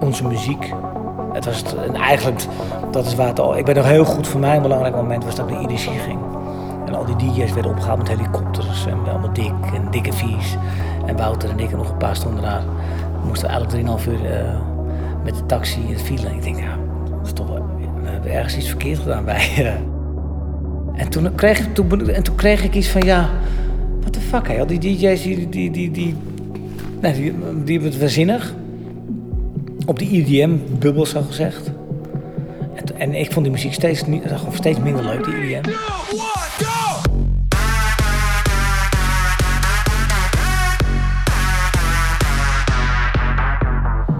onze 0.00 0.26
muziek. 0.26 0.72
Het 1.32 1.44
was 1.44 1.56
het, 1.56 1.74
en 1.74 1.94
eigenlijk, 1.94 2.44
dat 2.90 3.06
is 3.06 3.14
waar 3.14 3.26
het 3.26 3.40
al. 3.40 3.56
Ik 3.56 3.64
ben 3.64 3.74
nog 3.74 3.84
heel 3.84 4.04
goed 4.04 4.28
voor 4.28 4.40
mij 4.40 4.56
een 4.56 4.62
belangrijk 4.62 4.94
moment 4.94 5.24
was 5.24 5.34
dat 5.34 5.48
ik 5.48 5.54
naar 5.54 5.70
IDC 5.70 5.78
ging. 5.78 6.18
En 6.90 6.96
al 6.96 7.04
die 7.04 7.16
DJ's 7.16 7.52
werden 7.52 7.70
opgehaald 7.70 7.98
met 7.98 8.08
helikopters 8.08 8.86
en 8.86 8.98
allemaal 9.08 9.32
dik 9.32 9.52
en 9.74 9.90
dikke 9.90 10.12
vies. 10.12 10.56
En 11.06 11.16
Wouter 11.16 11.50
en 11.50 11.58
ik 11.58 11.70
en 11.70 11.76
nog 11.76 11.90
een 11.90 11.96
paar 11.96 12.16
stonden 12.16 12.42
daar. 12.42 12.62
We 13.20 13.26
moesten 13.26 13.48
eigenlijk 13.48 14.00
3,5 14.00 14.08
uur 14.08 14.14
uh, 14.14 14.60
met 15.24 15.34
de 15.34 15.46
taxi 15.46 15.80
in 15.80 15.92
het 15.92 16.02
file. 16.02 16.26
En 16.26 16.34
ik 16.34 16.42
denk, 16.42 16.58
ja, 16.58 16.78
dat 17.10 17.26
is 17.26 17.32
toch 17.32 17.46
we 18.02 18.08
hebben 18.08 18.32
ergens 18.32 18.56
iets 18.56 18.68
verkeerd 18.68 18.98
gedaan 18.98 19.24
bij. 19.24 19.74
en, 20.94 21.08
toen 21.08 21.34
kreeg 21.34 21.58
ik, 21.58 21.74
toen, 21.74 22.10
en 22.10 22.22
toen 22.22 22.34
kreeg 22.34 22.64
ik 22.64 22.74
iets 22.74 22.88
van, 22.88 23.02
ja, 23.02 23.28
what 24.00 24.12
the 24.12 24.20
fuck, 24.20 24.48
hè? 24.48 24.60
Al 24.60 24.66
die 24.66 24.78
DJ's 24.78 25.22
die, 25.22 25.48
die, 25.48 25.48
die, 25.48 25.90
die, 25.90 25.90
die, 25.90 26.14
die 27.64 27.72
hebben 27.72 27.90
het 27.90 27.98
waanzinnig. 27.98 28.54
Op 29.86 29.98
die 29.98 30.24
EDM-bubbel, 30.24 31.06
zo 31.06 31.22
gezegd. 31.22 31.70
En, 32.74 32.98
en, 32.98 33.14
ik 33.14 33.32
vond 33.32 33.44
die 33.44 33.54
muziek 33.54 33.72
steeds, 33.72 34.04
steeds 34.52 34.78
minder 34.78 35.04
leuk, 35.04 35.24
die 35.24 35.34
EDM. 35.34 35.68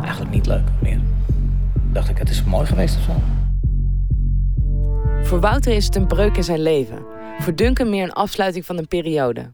Eigenlijk 0.02 0.30
niet 0.30 0.46
leuk 0.46 0.68
meer. 0.82 1.00
Dacht 1.92 2.08
ik, 2.08 2.18
het 2.18 2.28
is 2.28 2.44
mooi 2.44 2.66
geweest 2.66 2.96
of 2.96 3.02
zo. 3.02 3.12
Voor 5.22 5.40
Wouter 5.40 5.72
is 5.72 5.84
het 5.84 5.96
een 5.96 6.06
breuk 6.06 6.36
in 6.36 6.44
zijn 6.44 6.62
leven. 6.62 7.04
Voor 7.38 7.54
Duncan 7.54 7.90
meer 7.90 8.02
een 8.02 8.12
afsluiting 8.12 8.64
van 8.64 8.78
een 8.78 8.88
periode. 8.88 9.52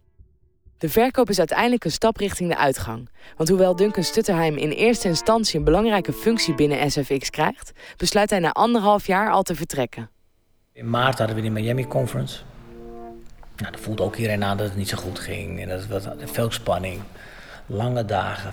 De 0.78 0.88
verkoop 0.88 1.30
is 1.30 1.38
uiteindelijk 1.38 1.84
een 1.84 1.90
stap 1.90 2.16
richting 2.16 2.50
de 2.50 2.56
uitgang. 2.56 3.08
Want 3.36 3.48
hoewel 3.48 3.76
Duncan 3.76 4.02
Stutterheim 4.02 4.56
in 4.56 4.70
eerste 4.70 5.08
instantie 5.08 5.58
een 5.58 5.64
belangrijke 5.64 6.12
functie 6.12 6.54
binnen 6.54 6.90
SFX 6.90 7.30
krijgt, 7.30 7.72
besluit 7.96 8.30
hij 8.30 8.38
na 8.38 8.52
anderhalf 8.52 9.06
jaar 9.06 9.30
al 9.30 9.42
te 9.42 9.54
vertrekken. 9.54 10.10
In 10.72 10.90
maart 10.90 11.18
hadden 11.18 11.36
we 11.36 11.42
de 11.42 11.50
Miami 11.50 11.86
Conference. 11.86 12.42
Nou, 13.56 13.72
dat 13.72 13.80
voelde 13.80 14.02
ook 14.02 14.16
iedereen 14.16 14.44
aan 14.44 14.56
dat 14.56 14.66
het 14.68 14.76
niet 14.76 14.88
zo 14.88 14.96
goed 14.96 15.18
ging. 15.18 15.60
En 15.60 15.68
dat 15.68 15.86
was 15.86 16.04
veel 16.24 16.50
spanning. 16.50 17.02
Lange 17.66 18.04
dagen. 18.04 18.52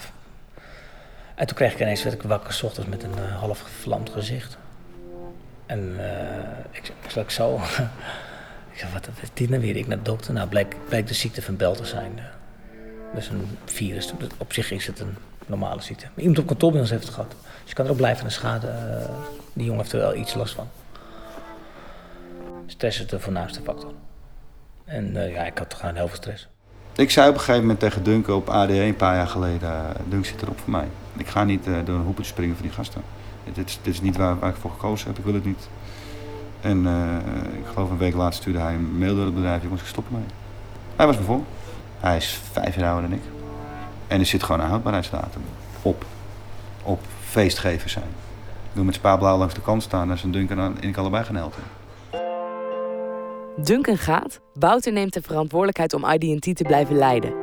En 1.36 1.48
toen 1.48 1.56
kreeg 1.56 1.74
ik 1.74 1.80
ineens 1.80 2.04
werd 2.04 2.16
ik 2.16 2.22
wakker 2.22 2.54
s 2.54 2.64
ochtends 2.64 2.90
met 2.90 3.04
een 3.04 3.18
uh, 3.18 3.40
half 3.40 3.60
gevlamd 3.60 4.10
gezicht. 4.10 4.58
En 5.66 5.96
uh, 5.98 6.72
ik, 6.72 6.92
ik 7.16 7.30
zo. 7.30 7.56
Ik 8.72 8.80
zei, 8.80 8.92
wat 8.94 9.10
is 9.22 9.30
dit 9.34 9.50
nou 9.50 9.62
weer? 9.62 9.76
Ik 9.76 9.88
naar 9.88 9.98
de 9.98 10.04
dokter. 10.04 10.34
Nou, 10.34 10.48
bleek 10.90 11.08
de 11.08 11.14
ziekte 11.14 11.42
van 11.42 11.56
Bel 11.56 11.76
te 11.76 11.86
zijn. 11.86 12.20
Is 13.16 13.28
een 13.28 13.58
virus. 13.66 14.14
Op 14.38 14.54
zich 14.54 14.72
is 14.72 14.88
het 14.88 15.00
een 15.00 15.16
normale 15.46 15.82
ziekte. 15.82 16.06
Maar 16.06 16.20
iemand 16.20 16.40
op 16.40 16.48
kantoor 16.48 16.72
bij 16.72 16.80
ons 16.80 16.90
heeft 16.90 17.04
het 17.04 17.14
gehad. 17.14 17.30
Dus 17.30 17.70
je 17.70 17.74
kan 17.74 17.86
er 17.86 17.92
ook 17.92 17.98
blijven 17.98 18.32
schade. 18.32 18.68
Uh, 18.68 19.10
die 19.54 19.66
jongen 19.66 19.82
heeft 19.82 19.94
er 19.94 20.00
wel 20.00 20.16
iets 20.16 20.34
last 20.34 20.54
van. 20.54 20.70
Stress 22.66 23.00
is 23.00 23.08
de 23.08 23.20
voornaamste 23.20 23.62
factor. 23.62 23.92
En 24.94 25.16
uh, 25.16 25.34
ja, 25.34 25.44
ik 25.44 25.58
had 25.58 25.74
gewoon 25.74 25.96
heel 25.96 26.08
veel 26.08 26.16
stress. 26.16 26.48
Ik 26.96 27.12
zei 27.12 27.30
op 27.30 27.34
een 27.34 27.40
gegeven 27.40 27.62
moment 27.62 27.80
tegen 27.80 28.04
Duncan 28.04 28.36
op 28.36 28.48
AD1 28.48 28.72
een 28.72 28.96
paar 28.96 29.16
jaar 29.16 29.28
geleden... 29.28 29.70
Uh, 29.70 29.80
Dunk 30.10 30.26
zit 30.26 30.42
erop 30.42 30.60
voor 30.60 30.72
mij. 30.72 30.88
Ik 31.18 31.28
ga 31.28 31.44
niet 31.44 31.68
uh, 31.68 31.76
door 31.86 31.96
een 31.96 32.04
hoepel 32.04 32.24
springen 32.24 32.56
voor 32.56 32.66
die 32.66 32.76
gasten. 32.76 33.02
Dit, 33.54 33.68
is, 33.68 33.80
is 33.84 34.02
niet 34.02 34.18
waar, 34.18 34.40
waar 34.40 34.50
ik 34.50 34.56
voor 34.56 34.72
gekozen 34.72 35.08
heb. 35.08 35.18
Ik 35.18 35.24
wil 35.24 35.34
het 35.34 35.46
niet. 35.46 35.68
En 36.62 36.88
ik 37.58 37.66
geloof 37.74 37.90
een 37.90 37.98
week 37.98 38.14
later 38.14 38.34
stuurde 38.34 38.60
hij 38.60 38.74
een 38.74 38.98
mail 38.98 39.16
door 39.16 39.26
het 39.26 39.34
bedrijf. 39.34 39.64
Ik 39.64 39.70
moest 39.70 39.86
stoppen 39.86 40.14
mee. 40.14 40.24
Hij 40.96 41.06
was 41.06 41.18
me 41.18 41.24
vol. 41.24 41.46
Hij 42.00 42.18
is 42.18 42.40
vijf 42.52 42.76
jaar 42.76 42.92
ouder 42.92 43.10
dan 43.10 43.18
ik. 43.18 43.24
En 44.08 44.20
er 44.20 44.26
zit 44.26 44.44
gewoon 44.44 44.62
een 44.62 44.68
houdbaarheidsdatum 44.68 45.42
op. 45.82 46.06
Op 46.84 47.02
feestgevers 47.20 47.92
zijn. 47.92 48.10
Ik 48.70 48.74
doe 48.74 48.84
met 48.84 48.96
spaarblauw 48.96 49.38
langs 49.38 49.54
de 49.54 49.62
kant 49.62 49.84
staan. 49.84 50.12
en 50.12 50.18
zijn 50.18 50.32
Duncan 50.32 50.60
en 50.60 50.78
ik 50.82 50.98
allebei 50.98 51.24
gaan 51.24 51.36
helpen. 51.36 51.64
Duncan 53.62 53.98
gaat. 53.98 54.40
Wouter 54.54 54.92
neemt 54.92 55.14
de 55.14 55.22
verantwoordelijkheid 55.22 55.94
om 55.94 56.06
ID&T 56.06 56.56
te 56.56 56.64
blijven 56.64 56.96
leiden. 56.96 57.34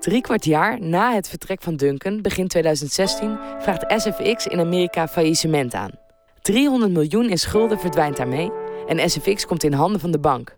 Drie 0.00 0.20
kwart 0.20 0.44
jaar 0.44 0.80
na 0.80 1.14
het 1.14 1.28
vertrek 1.28 1.62
van 1.62 1.76
Duncan, 1.76 2.22
begin 2.22 2.48
2016, 2.48 3.38
vraagt 3.58 4.02
SFX 4.02 4.46
in 4.46 4.60
Amerika 4.60 5.08
faillissement 5.08 5.74
aan. 5.74 5.90
300 6.42 6.92
miljoen 6.92 7.30
in 7.30 7.38
schulden 7.38 7.78
verdwijnt 7.78 8.16
daarmee 8.16 8.50
en 8.86 9.10
SFX 9.10 9.46
komt 9.46 9.64
in 9.64 9.72
handen 9.72 10.00
van 10.00 10.10
de 10.10 10.18
bank. 10.18 10.56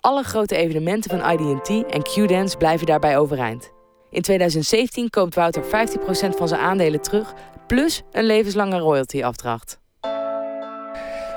Alle 0.00 0.22
grote 0.22 0.56
evenementen 0.56 1.10
van 1.10 1.30
ID&T 1.30 1.68
en 1.68 2.02
Q-Dance 2.02 2.56
blijven 2.56 2.86
daarbij 2.86 3.18
overeind. 3.18 3.72
In 4.10 4.22
2017 4.22 5.10
koopt 5.10 5.34
Wouter 5.34 5.64
15% 5.64 5.68
van 6.36 6.48
zijn 6.48 6.60
aandelen 6.60 7.00
terug, 7.00 7.34
plus 7.66 8.02
een 8.12 8.24
levenslange 8.24 8.78
royalty-afdracht. 8.78 9.80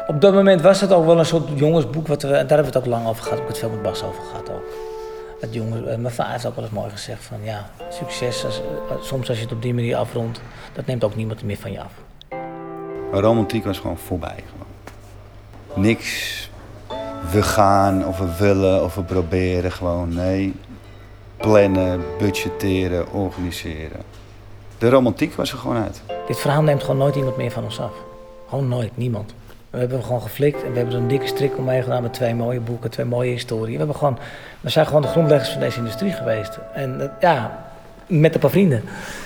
Op 0.08 0.22
dat 0.22 0.34
moment 0.34 0.62
was 0.62 0.82
het 0.82 0.92
ook 0.92 1.06
wel 1.06 1.20
een 1.20 1.26
soort 1.26 1.50
jongensboek, 1.56 2.08
wat 2.08 2.22
we, 2.22 2.28
daar 2.28 2.38
hebben 2.38 2.58
we 2.58 2.66
het 2.66 2.78
ook 2.78 2.86
lang 2.86 3.08
over 3.08 3.24
gehad, 3.24 3.38
ik 3.38 3.44
heb 3.44 3.48
het 3.48 3.58
veel 3.58 3.70
met 3.70 3.82
Bas 3.82 4.04
over 4.04 4.24
gehad 4.24 4.50
ook. 4.50 4.64
Het 5.40 5.54
jongens, 5.54 5.88
eh, 5.88 5.98
mijn 5.98 6.14
vader 6.14 6.32
heeft 6.32 6.46
ook 6.46 6.56
wel 6.56 6.64
eens 6.64 6.74
mooi 6.74 6.90
gezegd 6.90 7.24
van 7.24 7.38
ja, 7.44 7.70
succes, 7.90 8.46
als, 8.46 8.62
eh, 8.90 8.96
soms 9.02 9.30
als 9.30 9.38
je 9.38 9.44
het 9.44 9.54
op 9.54 9.62
die 9.62 9.74
manier 9.74 9.96
afrondt, 9.96 10.42
dat 10.74 10.86
neemt 10.86 11.04
ook 11.04 11.16
niemand 11.16 11.44
meer 11.44 11.58
van 11.58 11.72
je 11.72 11.80
af. 11.82 11.92
Romantiek 13.12 13.66
was 13.66 13.80
gewoon 13.80 13.98
voorbij. 13.98 14.44
Gewoon. 14.52 15.84
Niks. 15.86 16.50
We 17.32 17.44
gaan 17.44 18.08
of 18.08 18.18
we 18.18 18.36
willen 18.38 18.84
of 18.84 18.96
we 18.96 19.04
proberen. 19.04 19.72
Gewoon 19.72 20.14
nee. 20.14 20.54
Plannen, 21.38 22.02
budgetteren, 22.20 23.12
organiseren. 23.12 24.02
De 24.78 24.90
romantiek 24.90 25.34
was 25.34 25.52
er 25.52 25.58
gewoon 25.58 25.84
uit. 25.84 26.02
Dit 26.28 26.40
verhaal 26.40 26.62
neemt 26.62 26.82
gewoon 26.82 26.98
nooit 26.98 27.16
iemand 27.16 27.38
meer 27.38 27.52
van 27.52 27.64
ons 27.64 27.80
af. 27.80 27.94
Gewoon 28.50 28.68
nooit, 28.68 28.98
niemand. 28.98 29.34
We 29.74 29.80
hebben 29.80 30.04
gewoon 30.04 30.22
geflikt 30.22 30.64
en 30.64 30.72
we 30.72 30.78
hebben 30.78 30.96
er 30.96 31.02
een 31.02 31.08
dikke 31.08 31.28
strik 31.28 31.58
omheen 31.58 31.84
gedaan 31.84 32.02
met 32.02 32.14
twee 32.14 32.36
mooie 32.36 32.60
boeken, 32.60 32.90
twee 32.90 33.06
mooie 33.06 33.32
historieën. 33.32 33.72
We, 33.72 33.78
hebben 33.78 33.96
gewoon, 33.96 34.20
we 34.62 34.70
zijn 34.70 34.86
gewoon 34.86 35.02
de 35.02 35.08
grondleggers 35.08 35.50
van 35.50 35.60
deze 35.60 35.78
industrie 35.78 36.12
geweest. 36.12 36.60
En 36.74 37.12
ja, 37.20 37.66
met 38.08 38.34
een 38.34 38.40
paar 38.40 38.50
vrienden. 38.50 38.84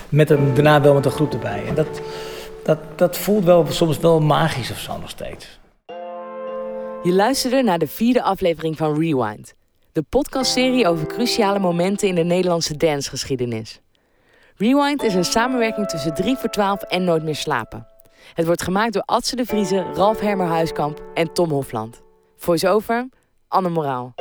Met 0.09 0.29
een, 0.29 0.53
daarna 0.53 0.81
wel 0.81 0.93
met 0.93 1.05
een 1.05 1.11
groep 1.11 1.33
erbij. 1.33 1.63
En 1.67 1.75
dat, 1.75 2.01
dat, 2.63 2.77
dat 2.95 3.17
voelt 3.17 3.43
wel 3.43 3.65
soms 3.69 3.97
wel 3.97 4.19
magisch 4.19 4.71
of 4.71 4.77
zo 4.77 4.97
nog 4.97 5.09
steeds. 5.09 5.59
Je 7.03 7.13
luisterde 7.13 7.63
naar 7.63 7.79
de 7.79 7.87
vierde 7.87 8.21
aflevering 8.21 8.77
van 8.77 8.99
Rewind. 8.99 9.53
De 9.91 10.03
podcastserie 10.09 10.87
over 10.87 11.07
cruciale 11.07 11.59
momenten 11.59 12.07
in 12.07 12.15
de 12.15 12.23
Nederlandse 12.23 12.77
dancegeschiedenis. 12.77 13.81
Rewind 14.55 15.03
is 15.03 15.13
een 15.13 15.25
samenwerking 15.25 15.87
tussen 15.87 16.13
3 16.13 16.35
voor 16.37 16.49
12 16.49 16.81
en 16.81 17.03
Nooit 17.03 17.23
meer 17.23 17.35
slapen. 17.35 17.87
Het 18.33 18.45
wordt 18.45 18.61
gemaakt 18.61 18.93
door 18.93 19.01
Adse 19.05 19.35
de 19.35 19.45
Vrieze, 19.45 19.85
Ralf 19.93 20.19
Hermer 20.19 20.47
Huiskamp 20.47 21.03
en 21.13 21.33
Tom 21.33 21.49
Hofland. 21.49 22.01
Voice-over, 22.35 23.09
Anne 23.47 23.69
Moraal. 23.69 24.13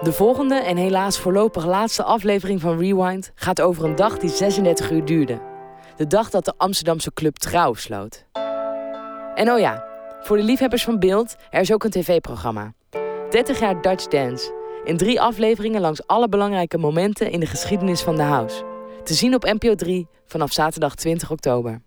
De 0.00 0.12
volgende 0.12 0.54
en 0.54 0.76
helaas 0.76 1.18
voorlopig 1.18 1.66
laatste 1.66 2.02
aflevering 2.02 2.60
van 2.60 2.78
Rewind 2.78 3.30
gaat 3.34 3.60
over 3.60 3.84
een 3.84 3.96
dag 3.96 4.18
die 4.18 4.30
36 4.30 4.90
uur 4.90 5.04
duurde. 5.04 5.40
De 5.96 6.06
dag 6.06 6.30
dat 6.30 6.44
de 6.44 6.54
Amsterdamse 6.56 7.12
club 7.12 7.36
Trouw 7.36 7.74
sloot. 7.74 8.24
En 9.34 9.50
oh 9.50 9.58
ja, 9.58 9.84
voor 10.20 10.36
de 10.36 10.42
liefhebbers 10.42 10.84
van 10.84 10.98
beeld, 10.98 11.36
er 11.50 11.60
is 11.60 11.72
ook 11.72 11.84
een 11.84 11.90
tv-programma. 11.90 12.72
30 13.30 13.60
jaar 13.60 13.82
Dutch 13.82 14.06
Dance. 14.06 14.52
In 14.84 14.96
drie 14.96 15.20
afleveringen 15.20 15.80
langs 15.80 16.06
alle 16.06 16.28
belangrijke 16.28 16.78
momenten 16.78 17.30
in 17.30 17.40
de 17.40 17.46
geschiedenis 17.46 18.02
van 18.02 18.16
de 18.16 18.22
house. 18.22 18.64
Te 19.02 19.14
zien 19.14 19.34
op 19.34 19.44
NPO 19.44 19.74
3 19.74 20.08
vanaf 20.26 20.52
zaterdag 20.52 20.94
20 20.94 21.30
oktober. 21.30 21.82